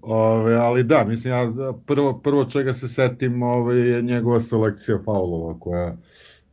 [0.02, 1.54] Ove, ali da, mislim, ja
[1.86, 5.98] prvo, prvo čega se setim ove, je njegova selekcija faulova koja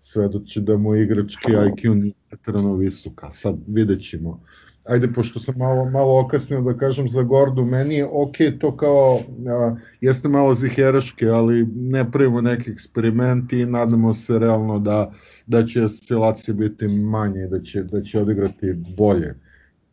[0.00, 3.30] svedoči da mu igrački IQ nije pretrano visoka.
[3.30, 4.40] Sad vidjet ćemo.
[4.84, 9.20] Ajde, pošto sam malo, malo okasnio da kažem za Gordu, meni je ok to kao,
[9.48, 15.10] a, jeste malo ziheraške, ali ne pravimo neki eksperimenti i nadamo se realno da,
[15.46, 19.34] da će oscilacije biti manje, da će, da će odigrati bolje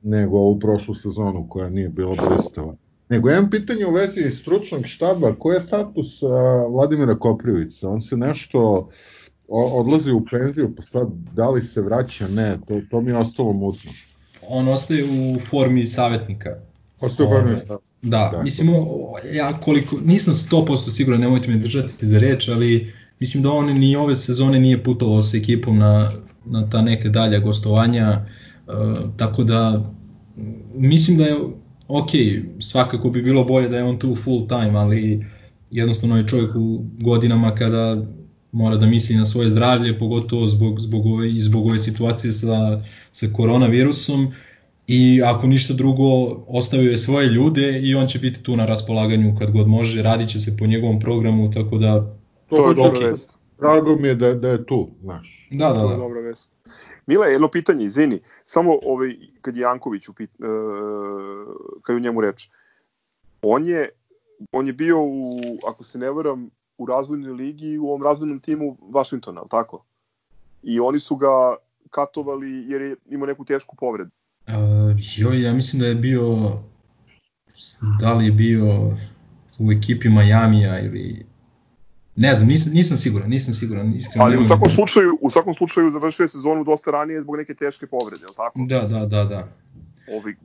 [0.02, 2.76] nego u prošlu sezonu koja nije bila blistava.
[3.12, 6.32] Nego jedan pitanje u vezi stručnog štaba, koji je status uh,
[6.74, 7.90] Vladimira Koprivica?
[7.90, 8.90] On se nešto
[9.48, 13.54] odlazi u penziju, pa sad da li se vraća, ne, to, to mi je ostalo
[13.54, 13.92] mutno.
[14.48, 16.50] On ostaje u formi savjetnika.
[17.02, 18.70] Ostaje u formi da, da, da, mislim,
[19.34, 23.96] ja koliko, nisam 100% siguran, nemojte me držati za reč, ali mislim da on ni
[23.96, 26.12] ove sezone nije putovao sa ekipom na,
[26.46, 28.26] na ta neke dalja gostovanja,
[28.68, 28.74] uh,
[29.18, 29.84] tako da
[30.74, 31.36] mislim da je
[31.88, 32.10] ok,
[32.60, 35.26] svakako bi bilo bolje da je on tu full time, ali
[35.72, 38.06] jednostavno je čovjek u godinama kada
[38.52, 43.28] mora da misli na svoje zdravlje, pogotovo zbog, zbog, ove, zbog ove situacije sa, sa
[43.36, 44.32] koronavirusom
[44.88, 46.04] i ako ništa drugo
[46.48, 50.30] ostavio je svoje ljude i on će biti tu na raspolaganju kad god može, radit
[50.30, 52.16] će se po njegovom programu, tako da
[52.50, 53.38] to je dobra vest.
[53.60, 55.48] Drago mi je da, da je tu, znaš.
[55.52, 55.80] Da, da, da.
[55.80, 56.58] To je dobra vest.
[57.06, 60.48] Mila, jedno pitanje, izvini, samo ovaj, kad je Janković u, pit, uh,
[61.82, 62.50] kad je u njemu reč,
[63.42, 63.90] on je,
[64.52, 68.78] on je bio u, ako se ne varam, u razvojnoj ligi u ovom razvojnom timu
[68.82, 69.86] Washingtona, tako?
[70.64, 71.56] I oni su ga
[71.90, 74.12] katovali jer je imao neku tešku povredu.
[74.48, 74.54] Uh,
[75.18, 76.52] joj, ja mislim da je bio,
[78.00, 78.66] da li je bio
[79.60, 81.26] u ekipi Majamija ili
[82.22, 84.26] Ne znam, nisam, nisam siguran, nisam siguran, iskreno.
[84.26, 84.74] Ali u svakom da...
[84.76, 88.60] slučaju, u svakom slučaju završio je sezonu dosta ranije zbog neke teške povrede, al tako?
[88.68, 89.48] Da, da, da, da.
[90.18, 90.36] Ovi,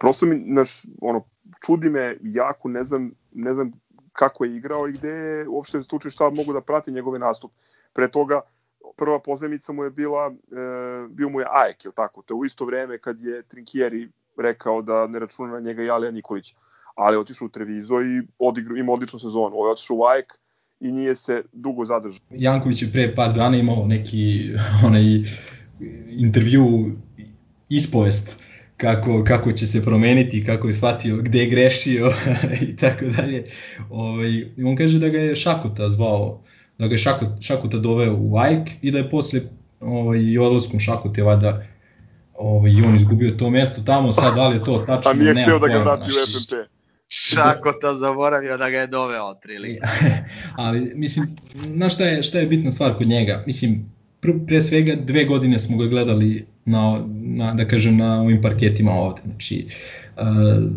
[0.00, 1.24] prosto mi, naš, ono,
[1.66, 3.72] čudi me jako, ne znam, ne znam
[4.12, 7.52] kako je igrao i gde je uopšte slučaj šta mogu da prati njegove nastup.
[7.92, 8.40] Pre toga,
[8.96, 12.22] prva pozemica mu je bila, e, bio mu je Ajek, je tako?
[12.22, 15.90] To je u isto vreme kad je Trinkieri rekao da ne računa na njega i
[15.90, 16.54] Alija Nikolić.
[16.94, 19.56] Ali je otišao u Trevizo i odigrao, ima odličnu sezonu.
[19.56, 20.38] Ovo je otišao u Ajek,
[20.82, 22.20] i nije se dugo zadržao.
[22.30, 24.50] Janković je pre par dana imao neki
[24.86, 25.02] onaj
[26.10, 26.96] intervju
[27.68, 28.42] ispovest
[28.76, 32.12] kako, kako će se promeniti, kako je shvatio gde je grešio
[32.68, 33.44] i tako dalje.
[33.90, 36.42] Ovaj, on kaže da ga je Šakuta zvao,
[36.78, 39.40] da ga je Šakuta, Šakuta doveo u AIK i da je posle
[39.80, 41.66] ovaj, i odlaskom Šakute valjda
[42.34, 45.42] ovaj, i on izgubio to mesto tamo, sad da li je to tačno, A nije
[45.42, 46.71] htio da ga vrati u FNP.
[47.14, 49.86] Šakota zaboravio da ga je doveo otprilike.
[50.56, 51.26] Ali, mislim,
[51.66, 53.42] na šta je, šta je bitna stvar kod njega?
[53.46, 58.42] Mislim, pr, pre svega dve godine smo ga gledali na, na da kažem, na ovim
[58.42, 59.20] parketima ovde.
[59.24, 59.66] Znači,
[60.16, 60.22] uh,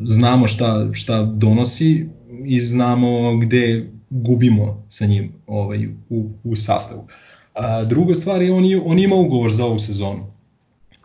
[0.04, 2.06] znamo šta, šta donosi
[2.46, 7.08] i znamo gde gubimo sa njim ovaj, u, u sastavu.
[7.54, 10.26] A, druga stvar je, on, on ima ugovor za ovu sezonu.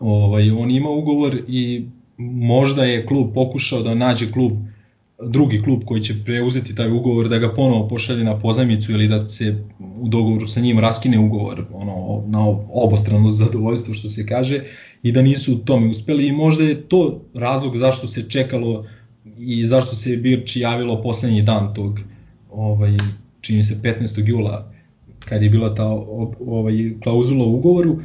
[0.01, 1.87] Ovaj, on ima ugovor i
[2.19, 4.53] možda je klub pokušao da nađe klub
[5.23, 9.19] drugi klub koji će preuzeti taj ugovor da ga ponovo pošalje na pozajmicu ili da
[9.19, 9.65] se
[10.01, 14.63] u dogovoru sa njim raskine ugovor ono, na obostrano zadovoljstvo što se kaže
[15.03, 18.87] i da nisu u tome uspeli i možda je to razlog zašto se čekalo
[19.39, 22.01] i zašto se Birči javilo poslednji dan tog
[22.51, 22.97] ovaj,
[23.41, 24.29] čini se 15.
[24.29, 24.73] jula
[25.19, 25.87] kad je bila ta
[26.47, 27.99] ovaj, klauzula u ugovoru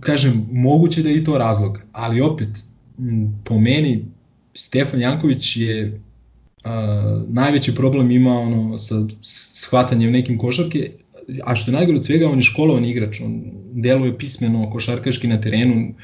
[0.00, 2.48] kažem moguće da je i to razlog ali opet
[3.44, 4.15] po meni
[4.56, 6.00] Stefan Janković je
[6.64, 8.94] a, najveći problem ima ono sa
[9.54, 10.90] shvatanjem nekim košarke,
[11.44, 13.42] a što je najgore od svega, on je školovan igrač, on
[13.72, 15.94] deluje pismeno košarkaški na terenu,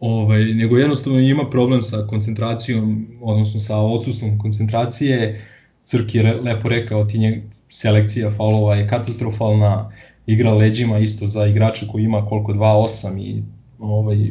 [0.00, 5.44] ovaj, nego jednostavno ima problem sa koncentracijom, odnosno sa odsustvom koncentracije,
[5.86, 9.92] Crk je lepo rekao, ti nje, selekcija faulova je katastrofalna,
[10.26, 13.42] igra leđima isto za igrača koji ima koliko 2-8 i
[13.78, 14.30] ovaj,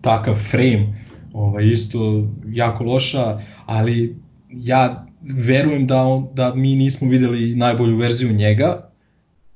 [0.00, 1.03] takav frame
[1.34, 4.16] ovaj, isto jako loša, ali
[4.50, 8.90] ja verujem da, on, da mi nismo videli najbolju verziju njega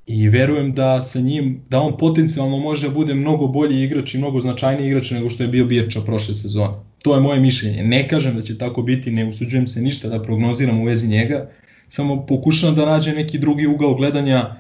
[0.07, 4.18] i verujem da sa njim, da on potencijalno može da bude mnogo bolji igrač i
[4.18, 6.74] mnogo značajniji igrač nego što je bio Birča prošle sezone.
[7.03, 7.83] To je moje mišljenje.
[7.85, 11.51] Ne kažem da će tako biti, ne usuđujem se ništa da prognoziram u vezi njega,
[11.89, 14.57] samo pokušavam da nađem neki drugi ugao gledanja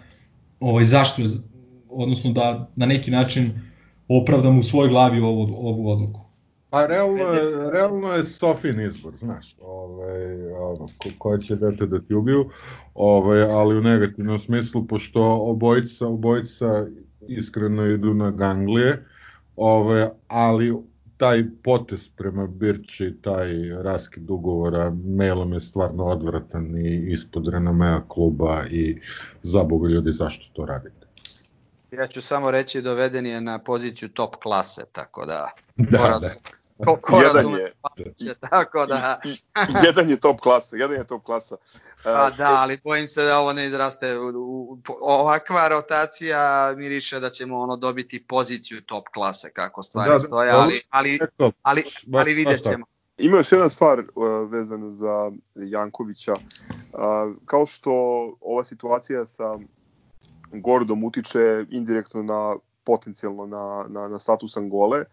[0.60, 1.28] ovaj, zašto je,
[1.90, 3.50] odnosno da na neki način
[4.08, 6.27] opravdam u svojoj glavi ovu, ovu odluku.
[6.70, 12.00] Pa realno je, realno je Sofin izbor, znaš, ovaj, ono, ko, ko će dete da
[12.00, 12.50] ti ubiju,
[12.94, 16.86] ovaj, ali u negativnom smislu, pošto obojica, obojica
[17.28, 19.06] iskreno idu na ganglije,
[19.56, 20.74] ovaj, ali
[21.16, 23.52] taj potez prema Birči, taj
[23.82, 29.00] raskid ugovora mailom je stvarno odvratan i ispod renomea kluba i
[29.42, 31.06] za boga ljudi zašto to radite.
[31.90, 35.50] Ja ću samo reći doveden je na poziciju top klase, tako da...
[35.76, 36.34] Da, mora, da.
[36.84, 39.20] Ko, ko jedan je, pače, tako da...
[39.86, 41.56] jedan je top klasa, jedan je top klasa.
[42.04, 44.18] Pa da, ali bojim se da ovo ne izraste.
[44.18, 50.12] U, u, ovakva rotacija miriše da ćemo ono dobiti poziciju top klase kako stvari da,
[50.12, 51.18] da stoje, ali, ali,
[51.62, 51.82] ali,
[52.14, 52.86] ali vidjet ćemo.
[53.18, 56.32] Ima još jedna stvar uh, vezana za Jankovića.
[56.32, 56.98] Uh,
[57.46, 57.92] kao što
[58.40, 59.58] ova situacija sa
[60.52, 65.06] Gordom utiče indirektno na potencijalno na, na, na status Angole, uh,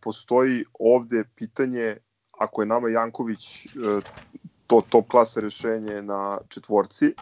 [0.00, 1.96] postoji ovde pitanje
[2.38, 4.02] ako je nama Janković uh,
[4.68, 7.14] to top klasa rešenje na četvorci,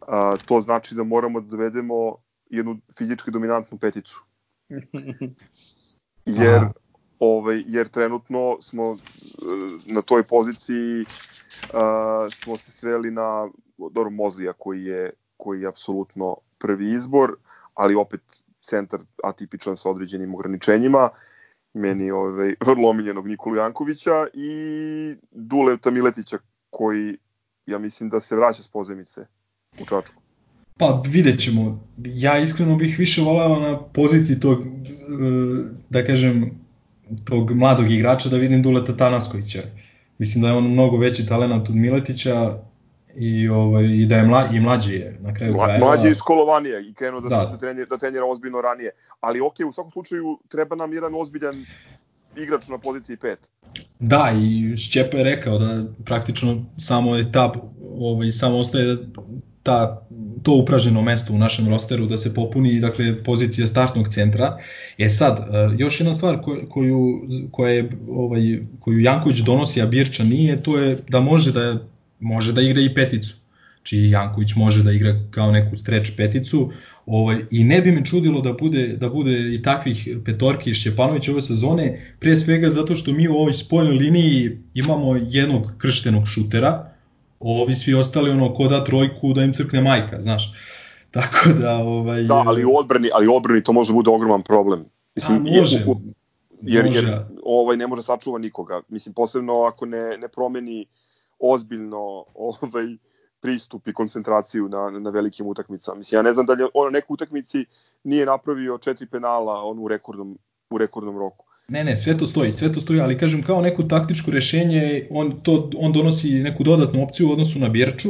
[0.00, 2.16] a, to znači da moramo da dovedemo
[2.50, 4.24] jednu fizički dominantnu peticu.
[6.40, 6.62] Jer,
[7.18, 8.96] ovaj, jer trenutno smo e,
[9.94, 11.04] na toj poziciji
[11.74, 13.48] a, smo se sveli na
[13.92, 17.36] Doru Mozlija koji je, koji je apsolutno prvi izbor,
[17.74, 21.10] ali opet centar atipičan sa određenim ograničenjima
[21.74, 24.50] meni ovaj, vrlo omiljenog Nikolu Jankovića i
[25.30, 26.38] Duleta Miletića
[26.70, 27.16] koji
[27.66, 29.20] ja mislim da se vraća s pozemice
[29.80, 30.22] u Čačku.
[30.78, 31.80] Pa vidjet ćemo.
[32.04, 34.66] Ja iskreno bih više volao na poziciji tog, e,
[35.90, 36.50] da kažem,
[37.24, 39.62] tog mladog igrača da vidim Duleta Tanaskovića.
[40.18, 42.58] Mislim da je on mnogo veći talent od Miletića
[43.18, 45.86] i ovaj i da je mla, i mlađi je na kraju Mla, krajeva.
[45.86, 47.46] Mlađi je školovanije i krenuo da, da.
[47.52, 48.90] da trenira da trenira ozbiljno ranije.
[49.20, 51.64] Ali okej, okay, u svakom slučaju treba nam jedan ozbiljan
[52.36, 53.36] igrač na poziciji 5.
[53.98, 57.52] Da, i Šćepa je rekao da praktično samo je ta,
[57.98, 58.96] ovaj, samo ostaje
[59.62, 60.06] ta,
[60.42, 64.58] to upraženo mesto u našem rosteru da se popuni dakle pozicija startnog centra.
[64.98, 66.38] E sad, e, još jedna stvar
[66.70, 68.40] koju, koja je, ovaj,
[68.80, 71.78] koju Janković donosi, a Birča nije, to je da može da
[72.20, 73.36] može da igra i peticu.
[73.82, 76.70] Či Janković može da igra kao neku streč peticu
[77.06, 81.42] ovaj, i ne bi me čudilo da bude, da bude i takvih petorki Šćepanović ove
[81.42, 86.90] sezone, pre svega zato što mi u ovoj spoljnoj liniji imamo jednog krštenog šutera,
[87.40, 90.52] ovi svi ostali ono ko da trojku da im crkne majka, znaš.
[91.10, 94.42] Tako da ovaj Da, ali u odbrani, ali u odbrani to može da bude ogroman
[94.42, 94.84] problem.
[95.14, 95.84] Mislim, A, može.
[96.62, 96.98] Jer, može.
[96.98, 98.80] jer ovaj ne može sačuva nikoga.
[98.88, 100.86] Mislim posebno ako ne ne promeni
[101.38, 102.96] ozbiljno ovaj
[103.40, 105.98] pristup i koncentraciju na, na velikim utakmicama.
[105.98, 107.64] Mislim, ja ne znam da li on na nekoj utakmici
[108.04, 110.38] nije napravio četiri penala on u rekordnom,
[110.70, 111.46] u rekordnom roku.
[111.68, 115.40] Ne, ne, sve to stoji, sve to stoji, ali kažem kao neko taktičko rešenje, on,
[115.42, 118.08] to, on donosi neku dodatnu opciju u odnosu na Bjerču,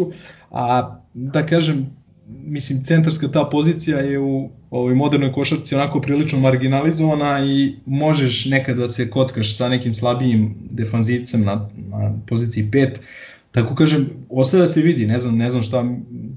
[0.51, 1.98] a da kažem,
[2.29, 8.77] mislim, centarska ta pozicija je u ovoj modernoj košarci onako prilično marginalizovana i možeš nekad
[8.77, 12.97] da se kockaš sa nekim slabijim defanzivcem na, na poziciji 5,
[13.53, 15.85] Tako kažem, ostaje da se vidi, ne znam, ne znam šta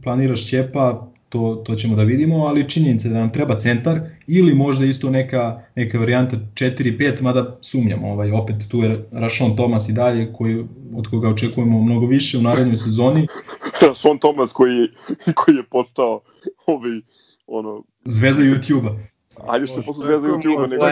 [0.04, 4.86] planira Šćepa, to, to ćemo da vidimo, ali činjenica da nam treba centar ili možda
[4.86, 10.34] isto neka, neka varijanta 4-5, mada sumnjam, ovaj, opet tu je Rašon Thomas i dalje,
[10.34, 10.66] koji,
[10.96, 13.28] od koga očekujemo mnogo više u narednoj sezoni.
[13.88, 14.88] Rašon Thomas koji,
[15.36, 16.22] koji je postao
[16.66, 17.02] ovaj,
[17.48, 17.84] ono...
[18.06, 19.12] Zvezda YouTube-a.
[19.48, 20.86] Ajde što je postao zvezda YouTube-a, nego,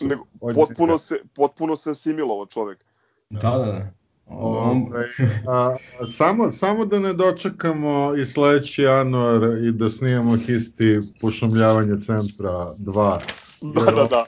[0.00, 0.24] nego
[0.54, 2.84] potpuno, se, potpuno se asimilovao čovek.
[3.30, 3.97] Da, da, da.
[4.30, 5.08] Ove,
[5.48, 5.76] a,
[6.08, 13.18] samo, samo da ne dočekamo i sledeći januar i da snijemo histi pošumljavanje centra 2.
[13.60, 14.26] Da, da, da.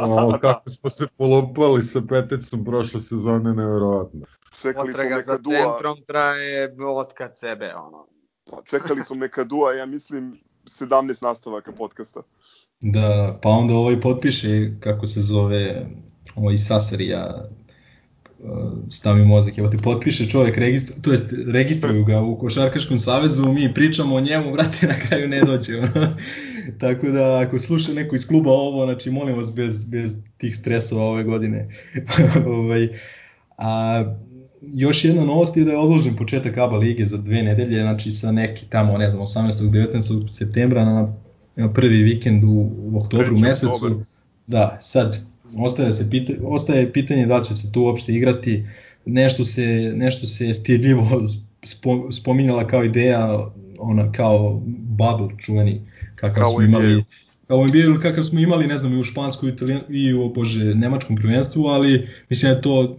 [0.00, 4.26] o, kako smo se polupali sa peticom prošle sezone, nevjerovatno.
[4.62, 5.54] Čekali Potraga smo za dua.
[5.54, 8.06] centrom traje od kad sebe, ono.
[8.50, 12.20] Pa, čekali smo Mekadua, ja mislim, 17 nastavaka podcasta.
[12.80, 15.86] Da, pa onda ovaj potpiše, kako se zove,
[16.36, 17.48] ovaj Sasarija,
[18.88, 23.74] stavi mozak, evo te potpiše čovjek, registru, to jest registruju ga u Košarkaškom savezu, mi
[23.74, 25.72] pričamo o njemu, brate, na kraju ne dođe.
[26.80, 31.04] Tako da ako sluša neko iz kluba ovo, znači molim vas bez, bez tih stresova
[31.04, 31.68] ove godine.
[32.46, 32.88] ovaj,
[33.58, 34.04] a,
[34.62, 38.32] još jedna novost je da je odložen početak ABA lige za dve nedelje, znači sa
[38.32, 39.52] neki tamo, ne znam, 18.
[39.52, 40.28] 19.
[40.30, 41.14] septembra na,
[41.56, 44.00] na prvi vikend u, u oktobru mesecu.
[44.46, 45.18] Da, sad
[45.58, 48.66] ostaje, se pita, ostaje pitanje da će se tu uopšte igrati,
[49.06, 51.28] nešto se, nešto se stidljivo
[52.12, 53.48] spominjala kao ideja,
[53.78, 55.80] ona kao bubble čuveni,
[56.14, 57.04] kakav smo imali,
[57.46, 59.52] kao NBA kakav smo imali, ne znam, i u španskom
[59.88, 62.98] i u, bože, nemačkom prvenstvu, ali mislim da je to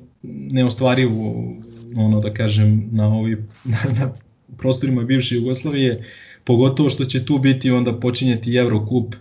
[0.52, 1.54] neostvarivo,
[1.96, 3.32] ono da kažem, na, ovi,
[3.74, 4.14] na, na
[4.58, 6.04] prostorima bivše Jugoslavije,
[6.44, 9.16] pogotovo što će tu biti onda počinjeti Eurocup,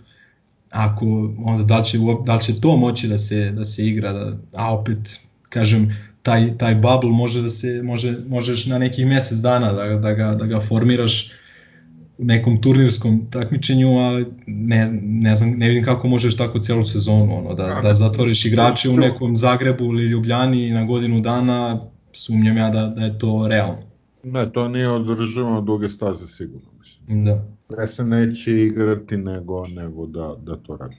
[0.75, 4.13] ako onda da li će, da li će to moći da se, da se igra,
[4.13, 5.19] da, a opet,
[5.49, 10.13] kažem, taj, taj bubble može da se, može, možeš na nekih mesec dana da, da,
[10.13, 11.31] ga, da ga formiraš
[12.17, 17.37] u nekom turnirskom takmičenju, ali ne, ne, znam, ne vidim kako možeš tako celu sezonu,
[17.37, 21.79] ono, da, da zatvoriš igrače u nekom Zagrebu ili Ljubljani na godinu dana,
[22.13, 23.81] sumnjam ja da, da je to realno.
[24.23, 27.25] Ne, to nije održavano duge staze sigurno, mislim.
[27.25, 27.54] Da.
[27.69, 30.95] Ne se neće igrati nego, nego da, da to radi.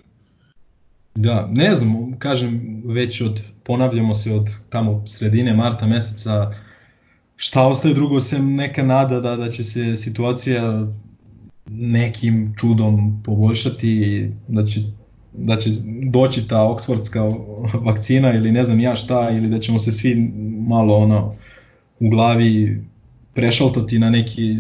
[1.15, 6.53] Da, ne znam, kažem, već od, ponavljamo se od tamo sredine marta meseca,
[7.37, 10.87] šta ostaje drugo sem neka nada da, da će se situacija
[11.71, 14.81] nekim čudom poboljšati, da će,
[15.33, 15.71] da će
[16.11, 17.23] doći ta oksfordska
[17.87, 20.33] vakcina ili ne znam ja šta, ili da ćemo se svi
[20.69, 21.35] malo ono
[22.01, 22.83] u glavi
[23.35, 24.57] prešaltati na neki,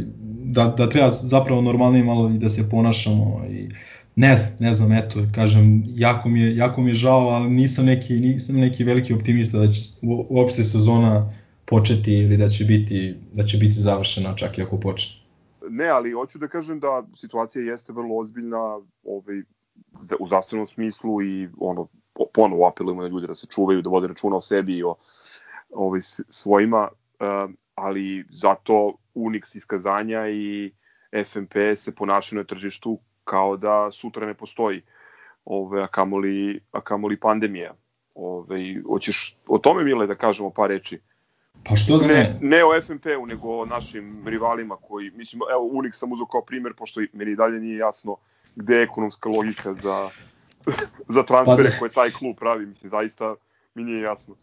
[0.46, 3.68] da, da treba zapravo normalnije malo i da se ponašamo i
[4.16, 8.14] ne, ne znam, eto, kažem, jako mi je, jako mi je žao, ali nisam neki,
[8.14, 9.80] nisam neki veliki optimista da će
[10.28, 11.32] uopšte sezona
[11.64, 15.22] početi ili da će biti, da će biti završena čak i ako počne.
[15.68, 19.38] Ne, ali hoću da kažem da situacija jeste vrlo ozbiljna ovaj,
[20.20, 21.88] u zdravstvenom smislu i ono,
[22.34, 24.94] ponovo apelujemo na ljude da se čuvaju, da vode računa o sebi i o
[25.70, 26.88] ovaj, svojima,
[27.74, 30.72] ali zato Unix iskazanja i
[31.24, 34.82] FMP se ponašaju na tržištu kao da sutra ne postoji
[35.44, 37.74] ove, a, kamoli, a kamoli pandemija.
[38.14, 41.00] Ove, hoćeš o tome, Mile, da kažemo par reči?
[41.68, 42.14] Pa što da ne?
[42.14, 46.42] Ne, ne o FNP-u, nego o našim rivalima koji, mislim, evo, Unix sam uzao kao
[46.42, 48.16] primer, pošto meni dalje nije jasno
[48.56, 50.10] gde je ekonomska logika za,
[51.16, 53.34] za transfere pa koje taj klub pravi, mislim, zaista
[53.74, 54.34] mi nije jasno.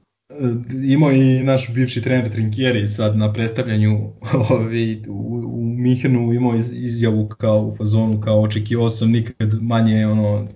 [0.83, 4.09] Imao i naš bivši trener Trinkieri sad na predstavljanju
[4.49, 10.47] ovi, u, u Mihenu imao izjavu kao u fazonu kao očekivao sam nikad manje ono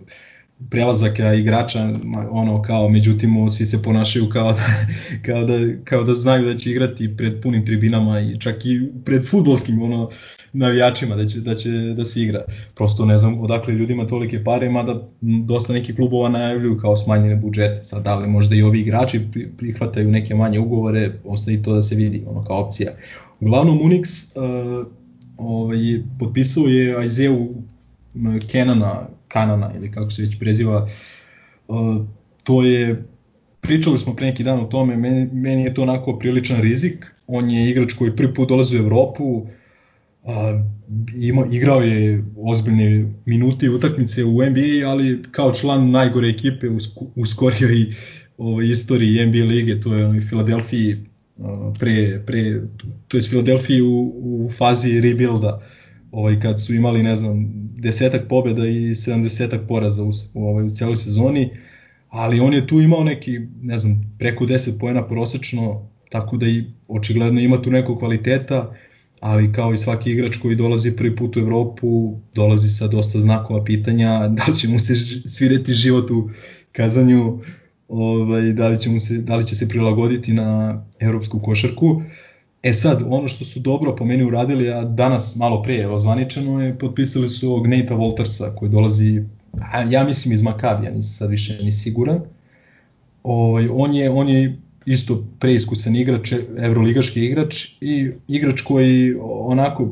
[0.70, 2.00] prelazaka igrača
[2.30, 4.66] ono kao međutim svi se ponašaju kao da,
[5.26, 5.54] kao da,
[5.84, 10.10] kao da znaju da će igrati pred punim tribinama i čak i pred futbolskim ono
[10.58, 12.42] navijačima da će, da će da se igra.
[12.76, 17.84] Prosto ne znam odakle ljudima tolike pare, mada dosta nekih klubova najavljuju kao smanjene budžete.
[17.84, 19.22] Sad da li možda i ovi igrači
[19.58, 22.92] prihvataju neke manje ugovore, ostaje to da se vidi ono kao opcija.
[23.40, 24.88] Uglavnom Unix uh,
[25.38, 25.78] ovaj,
[26.20, 27.38] potpisao je Isaiah
[28.52, 30.88] Kenana, Kanana ili kako se već preziva,
[31.68, 32.06] uh,
[32.44, 33.04] to je
[33.62, 37.50] pričali smo pre neki dan o tome, meni, meni je to onako priličan rizik, on
[37.50, 39.48] je igrač koji prvi put dolazi u Evropu,
[40.28, 40.64] a,
[41.16, 46.78] ima, igrao je ozbiljne minute utakmice u NBA, ali kao član najgore ekipe u,
[47.16, 47.86] u skorijoj
[48.38, 50.98] ovaj, istoriji NBA lige, to je u Filadelfiji
[51.80, 52.62] pre, pre
[53.08, 55.62] to je Filadelfiji u, u fazi rebuilda,
[56.12, 57.46] ovaj, kad su imali, ne znam,
[57.80, 61.50] desetak pobjeda i 70 poraza u, ovaj, u celoj sezoni,
[62.10, 66.64] ali on je tu imao neki, ne znam, preko 10 poena prosečno, tako da i
[66.88, 68.74] očigledno ima tu nekog kvaliteta,
[69.20, 73.64] ali kao i svaki igrač koji dolazi prvi put u Evropu, dolazi sa dosta znakova
[73.64, 74.96] pitanja, da li će mu se
[75.26, 76.30] svideti život u
[76.72, 77.40] kazanju,
[77.88, 82.02] ovaj, da, li će mu se, da li će se prilagoditi na evropsku košarku.
[82.64, 86.62] E sad, ono što su dobro po meni uradili, a danas malo pre je ozvaničeno,
[86.64, 89.24] je potpisali su ovog Neita Voltersa koji dolazi,
[89.90, 92.22] ja mislim iz Makabija, nisam sad više ni siguran.
[93.24, 99.90] Ovaj, on, je, on je isto preiskusan igrač, evroligaški igrač i igrač koji onako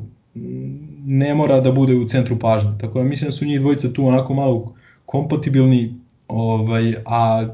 [1.05, 2.71] ne mora da bude u centru pažnje.
[2.81, 4.75] Tako da mislim da su njih dvojica tu onako malo
[5.05, 5.93] kompatibilni,
[6.27, 7.47] ovaj, a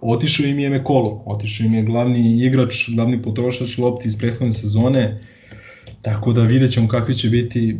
[0.00, 5.20] otišao im je Mekolo, otišao im je glavni igrač, glavni potrošač lopti iz prethodne sezone,
[6.02, 7.76] tako da vidjet ćemo kakvi će biti,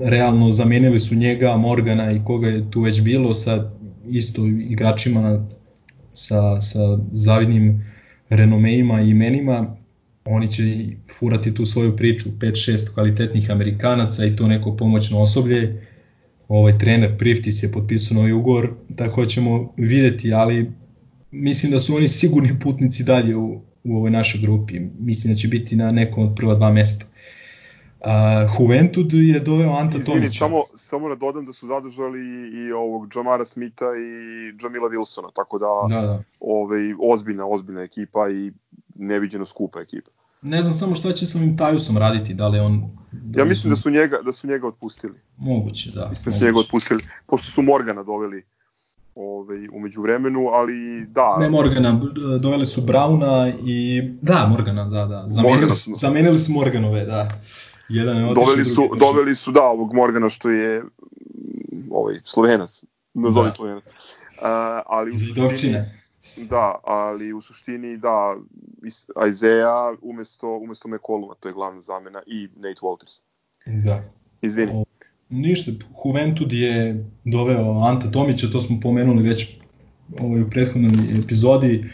[0.00, 3.70] realno zamenili su njega, Morgana i koga je tu već bilo sa
[4.08, 5.46] isto igračima
[6.14, 7.95] sa, sa zavidnim
[8.28, 9.76] renomeima i imenima,
[10.24, 10.62] oni će
[11.18, 15.86] furati tu svoju priču, 5-6 kvalitetnih Amerikanaca i to neko pomoćno osoblje.
[16.48, 20.70] Ovaj trener Priftis je potpisao novi ugovor, tako ćemo videti, ali
[21.30, 24.80] mislim da su oni sigurni putnici dalje u, u ovoj našoj grupi.
[24.98, 27.05] Mislim da će biti na nekom od prva dva mesta.
[28.00, 28.10] Uh,
[28.60, 30.38] Juventud je doveo Anta Izvini, Tomića.
[30.38, 32.20] samo, samo da dodam da su zadržali
[32.54, 34.10] i, ovog Jamara Smitha i
[34.62, 36.22] Jamila Wilsona, tako da, da, da.
[36.40, 38.52] Ovaj, ozbiljna, ozbiljna ekipa i
[38.94, 40.10] neviđeno skupa ekipa.
[40.42, 42.90] ne znam samo šta će sa ovim Tajusom raditi, da li on...
[43.12, 45.14] Da ja mislim da su njega, da su njega otpustili.
[45.36, 46.08] Moguće, da.
[46.08, 48.44] Mislim da su njega otpustili, pošto su Morgana doveli
[49.14, 51.36] ovaj, umeđu vremenu, ali da...
[51.40, 52.00] Ne Morgana,
[52.40, 54.02] doveli su Brauna i...
[54.22, 55.24] Da, Morgana, da, da.
[55.28, 57.28] Zamenili, su, zamenili su Morganove, da.
[57.88, 60.84] Jedan je doveli su, doveli su, da, ovog Morgana što je
[61.90, 62.84] ovaj, slovenac,
[63.14, 63.52] nazovi da.
[63.52, 63.84] slovenac.
[63.84, 64.42] Uh,
[64.86, 65.78] ali u suštini,
[66.36, 68.36] da, ali u suštini da,
[69.28, 73.22] Isaiah umesto, umesto McColluma, to je glavna zamena, i Nate Walters.
[73.66, 74.02] Da.
[74.42, 74.72] Izvini.
[74.74, 74.84] O,
[75.28, 75.72] ništa,
[76.04, 79.58] Juventud je doveo Anta Tomića, to smo pomenuli već
[80.20, 80.92] ovaj, u prethodnoj
[81.24, 81.90] epizodi,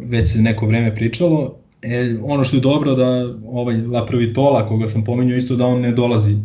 [0.00, 1.58] već se neko vreme pričalo.
[1.86, 5.92] E, ono što je dobro da ovaj Laprovitola, koga sam pomenuo isto da on ne
[5.92, 6.36] dolazi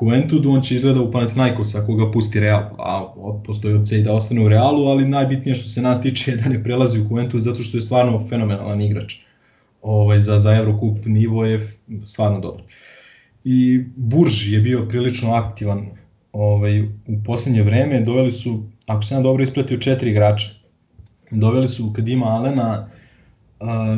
[0.00, 3.14] Juventudu, on će izgleda u Panathinaikos ako ga pusti Real, a
[3.44, 6.48] postoji od i da ostane u Realu, ali najbitnije što se nas tiče je da
[6.48, 9.14] ne prelazi u Juventud zato što je stvarno fenomenalan igrač.
[9.82, 11.68] Ovaj, za, za Eurocup nivo je
[12.04, 12.64] stvarno dobro.
[13.44, 15.86] I Burži je bio prilično aktivan
[16.32, 20.48] ovaj, u poslednje vreme, doveli su, ako se ja dobro ispratio, četiri igrača.
[21.30, 22.88] Doveli su Kadima Alena,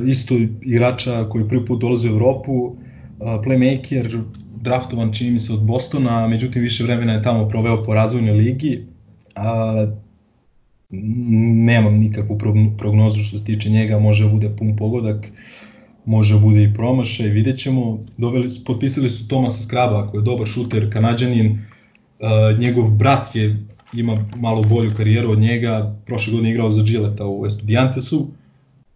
[0.07, 2.77] isto igrača koji prvi put dolazi u Evropu,
[3.19, 4.23] playmaker,
[4.61, 8.87] draftovan čini mi se od Bostona, međutim više vremena je tamo proveo po razvojnoj ligi.
[9.35, 9.87] A,
[10.91, 12.39] nemam nikakvu
[12.79, 15.27] prognozu što se tiče njega, može bude pun pogodak,
[16.05, 18.01] može bude i promašaj, vidjet ćemo.
[18.19, 21.59] Doveli, potpisali su Tomasa Skraba, koji je dobar šuter, kanadjanin,
[22.21, 27.27] a, njegov brat je ima malo bolju karijeru od njega, prošle godine igrao za Gilleta
[27.27, 28.31] u Estudiantesu.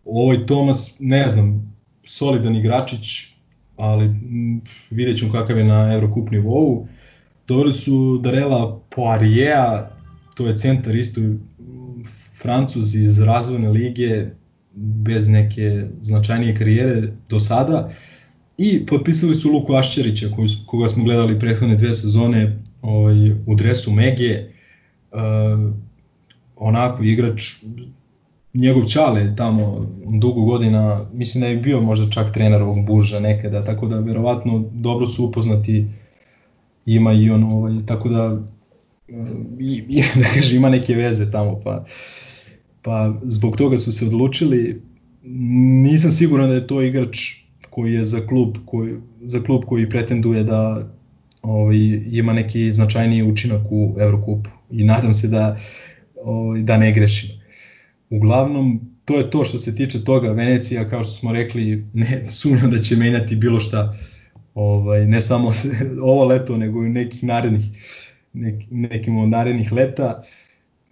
[0.09, 3.26] Ovoj Tomas, ne znam, solidan igračić,
[3.76, 4.14] ali
[4.90, 6.86] vidjet ćemo kakav je na Eurocup nivou.
[7.48, 9.84] Doveli su Darela Poirier,
[10.34, 11.20] to je centar isto
[12.42, 14.26] Francuz iz razvojne lige,
[14.74, 17.90] bez neke značajnije karijere do sada.
[18.59, 20.26] I potpisali su Luku Ašćerića,
[20.66, 24.44] koga smo gledali prethodne dve sezone ovaj, u dresu Mege.
[25.12, 25.74] Uh,
[26.56, 27.54] onako igrač
[28.55, 29.86] njegov čale tamo
[30.20, 34.64] dugo godina, mislim da je bio možda čak trener ovog Burža nekada, tako da verovatno
[34.72, 35.86] dobro su upoznati,
[36.86, 38.42] ima i on, ovaj, tako da
[39.59, 41.84] i, i, da kaže, ima neke veze tamo, pa,
[42.82, 44.82] pa zbog toga su se odlučili.
[45.82, 47.18] Nisam siguran da je to igrač
[47.70, 50.88] koji je za klub koji, za klub koji pretenduje da
[51.42, 51.76] ovaj,
[52.11, 55.57] ima neki značajniji učinak u Evrokupu i nadam se da,
[56.24, 57.38] ovaj, da ne grešim.
[58.11, 60.32] Uglavnom, to je to što se tiče toga.
[60.32, 63.96] Venecija, kao što smo rekli, ne sumnjam da će menjati bilo šta.
[64.54, 65.52] Ovaj, ne samo
[66.02, 67.64] ovo leto, nego i nekih narednih,
[68.32, 70.22] nek, nekim od narednih leta.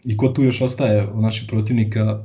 [0.05, 2.25] I ko tu još ostaje od naših protivnika?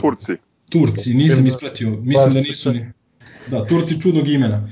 [0.00, 0.32] Turci.
[0.68, 2.86] Turci, nisam ispratio, mislim da nisu ni...
[3.50, 4.70] Da, Turci čudnog imena.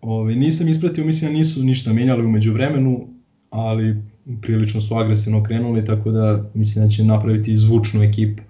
[0.00, 3.08] Ove, nisam ispratio, mislim da nisu ništa menjali umeđu vremenu,
[3.50, 4.02] ali
[4.42, 8.42] prilično su agresivno krenuli, tako da mislim da će napraviti zvučnu ekipu.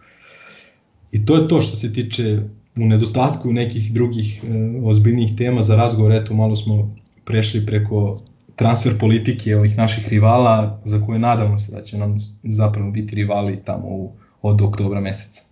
[1.12, 2.41] I to je to što se tiče
[2.77, 4.49] u nedostatku nekih drugih e,
[4.85, 6.95] ozbiljnih tema za razgovor, eto malo smo
[7.25, 8.16] prešli preko
[8.57, 13.62] transfer politike ovih naših rivala za koje nadamo se da će nam zapravo biti rivali
[13.64, 14.12] tamo u,
[14.43, 15.43] od oktobra meseca.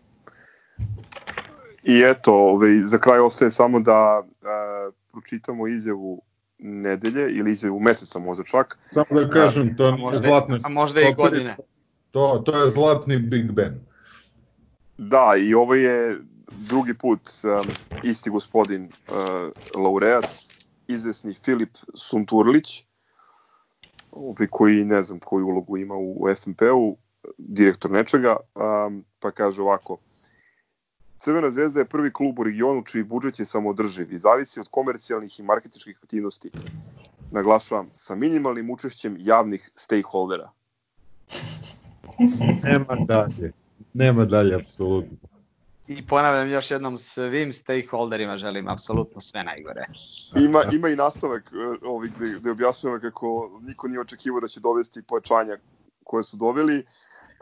[1.85, 4.47] I eto, ovaj, za kraj ostaje samo da e,
[5.13, 6.23] pročitamo izjavu
[6.63, 8.79] nedelje ili izjavu meseca možda čak.
[8.95, 10.59] Samo da kažem, to je možda, zlatni...
[10.65, 11.57] A možda i godine.
[12.11, 13.81] To, to je zlatni Big Ben.
[14.99, 16.19] Da, i ovo je
[16.49, 17.71] drugi put um,
[18.03, 20.29] isti gospodin uh, laureat,
[20.89, 22.85] izvesni Filip Sunturlić,
[24.13, 26.97] ovaj koji ne znam koju ulogu ima u FNP-u,
[27.39, 29.99] direktor nečega, um, pa kaže ovako–
[31.25, 35.41] Crvena zvezda je prvi klub u regionu čiji budžet je samodrživ i zavisi od komercijalnih
[35.41, 36.51] i marketičkih aktivnosti.
[37.31, 40.51] Naglašavam, sa minimalnim učešćem javnih stakeholdera.
[42.65, 43.53] Nema dalje.
[43.95, 45.17] Nema dalje, apsolutno.
[45.89, 49.87] I ponavljam još jednom, svim stakeholderima želim apsolutno sve najgore.
[50.37, 54.61] Ima, ima i nastavak e, ovih gde, gde objašnjava kako niko nije očekivao da će
[54.61, 55.57] dovesti pojačanja
[56.05, 56.87] koje su doveli,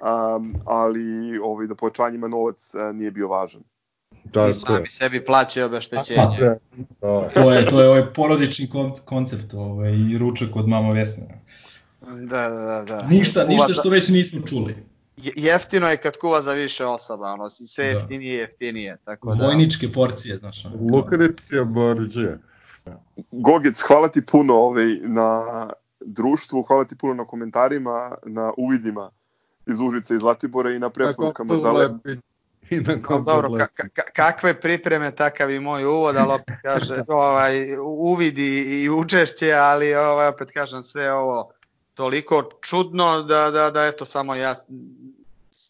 [0.01, 3.63] um, ali ovaj, da pojačanjima novac uh, nije bio važan.
[4.25, 6.39] Da, I sami sebi plaćaju obeštećenje.
[7.01, 11.41] Da, to je to je ovaj porodični kon, koncept, ovaj i ručak od mama Vesne.
[12.01, 13.07] Da, da, da.
[13.09, 14.77] Ništa, kuva ništa što već nismo čuli.
[15.37, 17.91] Jeftino je kad kuva za više osoba, ono, sve da.
[17.91, 19.47] jeftinije jeftinije, tako da.
[19.47, 20.65] Vojničke porcije, znaš.
[20.93, 22.37] Lukrecija Borđe.
[23.31, 25.71] Gogec, hvala ti puno ovaj, na
[26.01, 29.11] društvu, hvala ti puno na komentarima, na uvidima
[29.71, 31.93] iz Užice i Zlatibora i na preporukama za, lep,
[32.71, 37.05] i na no, dobro, ka, ka, kakve pripreme, takav i moj uvod, ali opet kaže,
[37.09, 41.53] ovaj, uvidi i učešće, ali ovaj, opet kažem sve ovo
[41.95, 44.55] toliko čudno da, da, da eto samo ja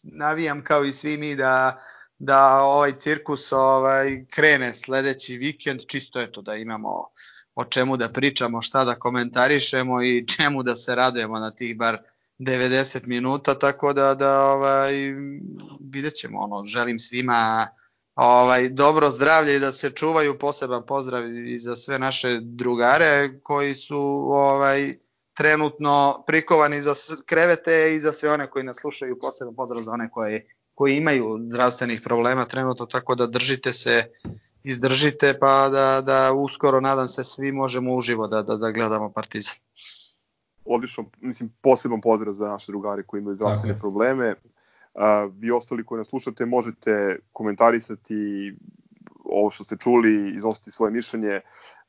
[0.03, 1.81] navijam kao i svi mi da,
[2.19, 7.07] da ovaj cirkus ovaj krene sledeći vikend, čisto eto da imamo
[7.55, 11.97] o čemu da pričamo, šta da komentarišemo i čemu da se radujemo na tih bar
[12.41, 14.93] 90 minuta, tako da da ovaj
[15.79, 17.67] vidjet ćemo, ono, želim svima
[18.15, 23.73] ovaj dobro zdravlje i da se čuvaju, poseban pozdrav i za sve naše drugare koji
[23.73, 23.99] su
[24.31, 24.93] ovaj
[25.33, 26.93] trenutno prikovani za
[27.25, 30.41] krevete i za sve one koji nas slušaju, poseban pozdrav za one koji,
[30.73, 34.05] koji imaju zdravstvenih problema trenutno, tako da držite se,
[34.63, 39.55] izdržite, pa da, da uskoro, nadam se, svi možemo uživo da, da, da gledamo Partizan.
[40.65, 43.79] Odlično, mislim, poseban pozdrav za naše drugare koji imaju zdravstvene okay.
[43.79, 44.35] probleme.
[44.93, 48.53] Uh, vi ostali koji nas slušate možete komentarisati
[49.25, 51.35] ovo što ste čuli, iznositi svoje mišljenje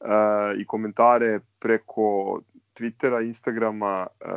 [0.00, 0.06] uh,
[0.58, 2.40] i komentare preko
[2.74, 4.28] Twittera, Instagrama, uh,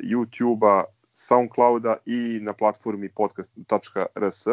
[0.00, 4.46] YouTubea, Soundclouda i na platformi podcast.rs.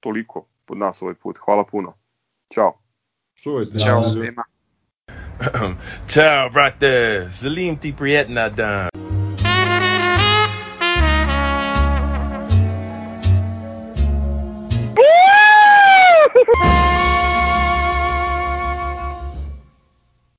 [0.00, 1.38] Toliko pod nas ovaj put.
[1.38, 1.94] Hvala puno.
[2.54, 2.78] Ćao.
[3.34, 3.78] Čuvajte.
[3.78, 4.44] Ćao svima.
[6.06, 7.28] Ciao, brate.
[7.32, 8.99] Salim ti prijetna dan.